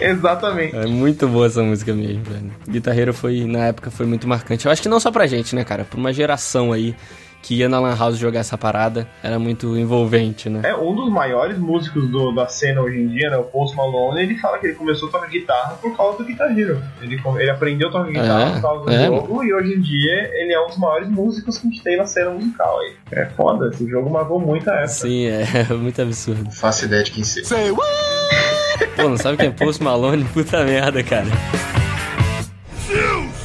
[0.00, 0.74] Exatamente.
[0.74, 2.50] É muito boa essa música mesmo, velho.
[2.66, 4.64] Guitarreiro foi, na época, foi muito marcante.
[4.64, 5.84] Eu acho que não só pra gente, né, cara?
[5.84, 6.94] Pra uma geração aí
[7.42, 9.06] que ia na Lan House jogar essa parada.
[9.22, 10.60] Era muito envolvente, né?
[10.64, 13.36] É, um dos maiores músicos do, da cena hoje em dia, né?
[13.36, 16.56] O Post Malone, ele fala que ele começou a tocar guitarra por causa do Guitar
[16.56, 16.80] Hero.
[17.00, 19.80] Ele, ele aprendeu a tocar guitarra é, por causa do é, jogo e hoje em
[19.80, 22.94] dia ele é um dos maiores músicos que a gente tem na cena musical aí.
[23.10, 24.88] É foda, esse jogo marcou muito a época.
[24.88, 26.50] Sim, é, é muito absurdo.
[26.52, 27.46] Faço ideia de quem seja.
[27.46, 27.72] Say
[28.96, 30.24] Pô, não sabe quem é Post Malone?
[30.24, 31.26] Puta merda, cara.
[32.86, 33.42] Zeus!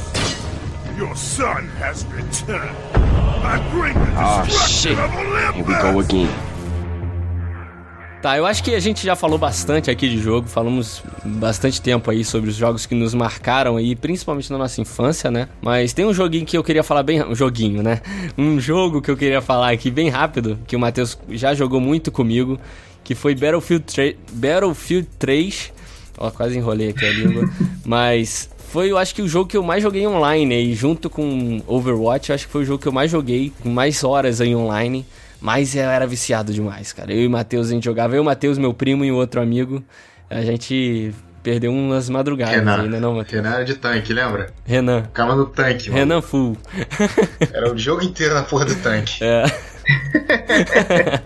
[0.98, 2.74] Your son has returned.
[4.20, 4.96] Ah, shit.
[4.96, 6.28] Here we go again.
[8.20, 12.10] Tá, eu acho que a gente já falou bastante aqui de jogo, falamos bastante tempo
[12.10, 15.48] aí sobre os jogos que nos marcaram aí, principalmente na nossa infância, né?
[15.62, 18.00] Mas tem um joguinho que eu queria falar bem, um joguinho, né?
[18.36, 22.10] Um jogo que eu queria falar aqui bem rápido, que o Matheus já jogou muito
[22.10, 22.58] comigo,
[23.04, 25.72] que foi Battlefield 3, Battlefield 3.
[26.18, 27.48] Ó, quase enrolei aqui a língua,
[27.86, 31.62] mas foi, eu acho que o jogo que eu mais joguei online aí, junto com
[31.66, 34.54] Overwatch, eu acho que foi o jogo que eu mais joguei, com mais horas aí
[34.54, 35.06] online.
[35.40, 37.12] Mas eu era viciado demais, cara.
[37.12, 38.16] Eu e o Matheus, a gente jogava.
[38.16, 39.82] Eu, o Matheus, meu primo e o outro amigo.
[40.28, 43.42] A gente perdeu umas madrugadas Renan, ainda, não, Matheus?
[43.42, 44.52] Renan era de tanque, lembra?
[44.64, 45.04] Renan.
[45.04, 46.00] Ficava no tanque, mano.
[46.00, 46.56] Renan full.
[47.52, 49.24] Era o jogo inteiro na porra do tanque.
[49.24, 49.44] É.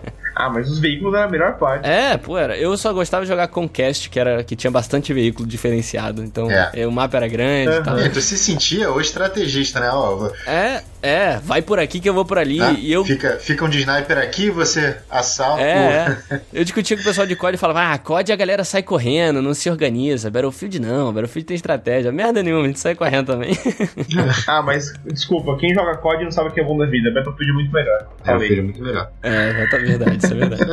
[0.43, 1.87] Ah, mas os veículos eram a melhor parte.
[1.87, 2.57] É, pô, era.
[2.57, 6.23] Eu só gostava de jogar Conquest, que, era, que tinha bastante veículo diferenciado.
[6.23, 6.85] Então, é.
[6.85, 7.79] o mapa era grande uhum.
[7.79, 7.99] e tal.
[7.99, 9.89] É, tu se sentia o estrategista, né?
[9.91, 12.61] Ó, é, é, vai por aqui que eu vou por ali.
[12.61, 13.03] Ah, e eu...
[13.03, 15.61] fica, fica um de sniper aqui, você assalta.
[15.61, 16.41] É, é.
[16.53, 19.41] Eu discutia com o pessoal de COD e falava, ah, COD a galera sai correndo,
[19.41, 20.31] não se organiza.
[20.31, 22.09] Battlefield não, Battlefield tem estratégia.
[22.09, 23.51] Merda nenhuma, a gente sai correndo também.
[24.47, 27.11] ah, mas desculpa, quem joga COD não sabe o que é bom da vida.
[27.11, 28.07] Battlefield é muito melhor.
[28.25, 29.11] Battlefield é muito melhor.
[29.21, 30.63] É, tá verdade, isso é verdade.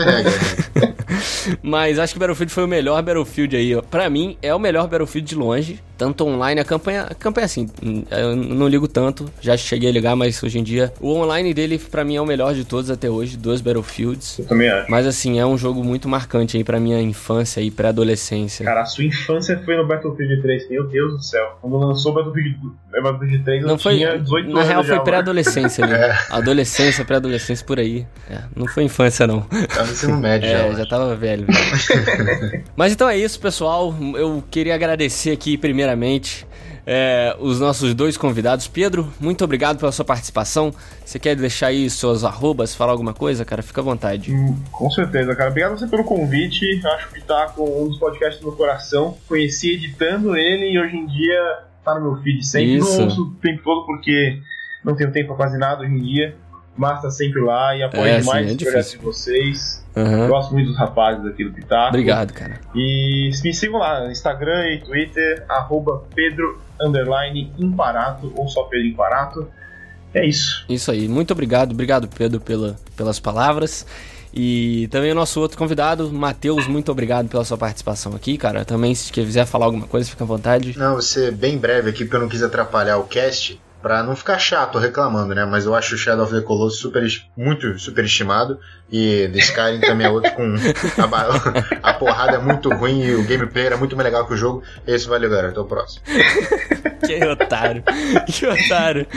[1.60, 3.74] mas acho que Battlefield foi o melhor Battlefield aí.
[3.74, 3.82] Ó.
[3.82, 5.80] Pra mim, é o melhor Battlefield de longe.
[6.00, 7.68] Tanto online, a campanha, a campanha assim,
[8.10, 11.78] eu não ligo tanto, já cheguei a ligar, mas hoje em dia o online dele
[11.78, 14.38] para mim é o melhor de todos até hoje, dos Battlefields.
[14.38, 14.90] Eu também acho.
[14.90, 18.64] Mas assim, é um jogo muito marcante aí para minha infância e pré-adolescência.
[18.64, 21.58] Cara, a sua infância foi no Battlefield 3, meu Deus do céu.
[21.60, 22.58] Quando lançou o Battlefield,
[22.90, 24.54] Battlefield 3, não eu foi, tinha 18 anos.
[24.54, 25.90] Na real foi pré-adolescência ali.
[26.00, 26.16] É.
[26.30, 28.06] Adolescência, pré-adolescência por aí.
[28.30, 29.42] É, não foi infância não.
[29.42, 30.78] Tava ensino médio é, já.
[30.78, 31.44] já tava velho.
[31.46, 32.64] velho.
[32.74, 33.94] mas então é isso, pessoal.
[34.16, 35.58] Eu queria agradecer aqui
[35.90, 36.46] primeiramente
[36.86, 38.66] é, os nossos dois convidados.
[38.66, 40.72] Pedro, muito obrigado pela sua participação.
[41.04, 43.62] Você quer deixar aí seus arrobas, falar alguma coisa, cara?
[43.62, 44.32] Fica à vontade.
[44.32, 45.50] Hum, com certeza, cara.
[45.50, 46.80] Obrigado você pelo convite.
[46.84, 49.16] Acho que tá com um dos podcasts no coração.
[49.28, 52.76] Conheci editando ele e hoje em dia tá no meu feed sempre.
[52.76, 52.98] Isso.
[52.98, 54.40] Não ouço o tempo todo porque
[54.84, 56.36] não tenho tempo pra quase nada hoje em dia.
[56.80, 59.84] Mas tá sempre lá e apoio é, demais sim, é de vocês.
[59.94, 60.28] Uhum.
[60.28, 61.88] Gosto muito dos rapazes aqui do Pitaco.
[61.88, 62.58] Obrigado, cara.
[62.74, 68.86] E me sigam lá no Instagram e Twitter, arroba Pedro underline Imparato ou só Pedro
[68.86, 69.46] Imparato.
[70.14, 70.64] É isso.
[70.70, 71.06] Isso aí.
[71.06, 71.72] Muito obrigado.
[71.72, 73.84] Obrigado, Pedro, pela, pelas palavras.
[74.32, 78.64] E também o nosso outro convidado, Matheus, muito obrigado pela sua participação aqui, cara.
[78.64, 80.78] Também, se quiser falar alguma coisa, fica à vontade.
[80.78, 84.14] Não, vou ser bem breve aqui, porque eu não quis atrapalhar o cast para não
[84.14, 85.44] ficar chato reclamando, né?
[85.44, 87.02] Mas eu acho o Shadow of the Colossus super,
[87.36, 88.58] muito superestimado
[88.92, 90.54] e The Skyrim também é outro com
[90.98, 91.08] a,
[91.90, 94.62] a, porrada é muito ruim e o gameplay era muito mais legal que o jogo.
[94.86, 95.48] Esse valeu, galera.
[95.48, 96.02] Até o próximo.
[97.06, 97.82] que otário.
[98.26, 99.06] Que otário.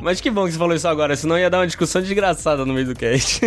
[0.00, 2.74] Mas que bom que você falou isso agora, senão ia dar uma discussão desgraçada no
[2.74, 3.40] meio do cast.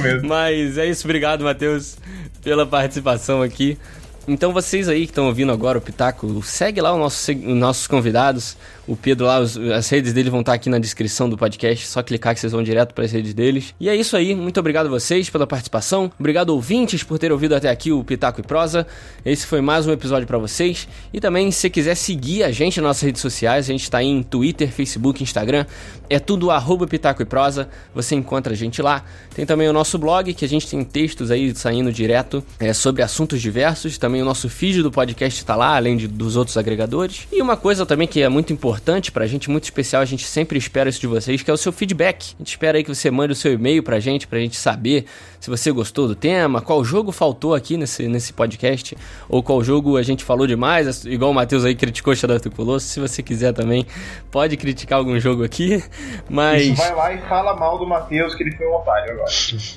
[0.00, 0.28] mesmo.
[0.28, 1.98] Mas é isso, obrigado, Matheus,
[2.42, 3.78] pela participação aqui.
[4.26, 7.86] Então vocês aí que estão ouvindo agora o Pitaco, segue lá os nossos, os nossos
[7.88, 8.56] convidados.
[8.86, 11.86] O Pedro lá, os, as redes dele vão estar aqui na descrição do podcast.
[11.86, 13.74] Só clicar que vocês vão direto para as redes deles.
[13.80, 14.34] E é isso aí.
[14.34, 16.10] Muito obrigado a vocês pela participação.
[16.18, 18.86] Obrigado ouvintes por ter ouvido até aqui o Pitaco e Prosa.
[19.24, 20.88] Esse foi mais um episódio para vocês.
[21.12, 24.22] E também, se quiser seguir a gente nas nossas redes sociais, a gente está em
[24.22, 25.64] Twitter, Facebook, Instagram.
[26.10, 27.68] É tudo arroba Pitaco e Prosa.
[27.94, 29.04] Você encontra a gente lá.
[29.34, 33.02] Tem também o nosso blog, que a gente tem textos aí saindo direto é, sobre
[33.02, 33.96] assuntos diversos.
[33.96, 37.26] Também também o nosso feed do podcast tá lá, além de, dos outros agregadores.
[37.32, 40.58] E uma coisa também que é muito importante pra gente, muito especial, a gente sempre
[40.58, 42.34] espera isso de vocês, que é o seu feedback.
[42.34, 45.06] A gente espera aí que você mande o seu e-mail pra gente, pra gente saber
[45.40, 48.96] se você gostou do tema, qual jogo faltou aqui nesse, nesse podcast,
[49.28, 52.54] ou qual jogo a gente falou demais, igual o Matheus aí criticou Shadow of the
[52.54, 52.90] Colossus.
[52.90, 53.86] Se você quiser também,
[54.30, 55.82] pode criticar algum jogo aqui,
[56.28, 56.66] mas...
[56.66, 59.30] Isso, vai lá e fala mal do Matheus, que ele foi um otário agora.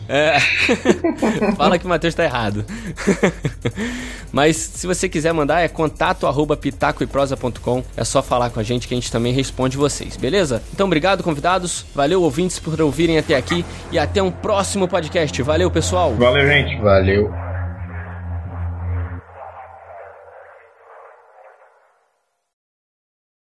[0.10, 0.40] É...
[1.56, 2.66] fala que o Matheus tá errado.
[4.36, 7.82] mas se você quiser mandar, é contato arroba pitacoeprosa.com.
[7.96, 10.62] É só falar com a gente que a gente também responde vocês, beleza?
[10.74, 11.86] Então, obrigado, convidados.
[11.96, 13.64] Valeu, ouvintes, por ouvirem até aqui.
[13.94, 15.42] E até um próximo podcast.
[15.42, 16.14] Valeu, pessoal.
[16.16, 16.76] Valeu, gente.
[16.82, 17.45] Valeu.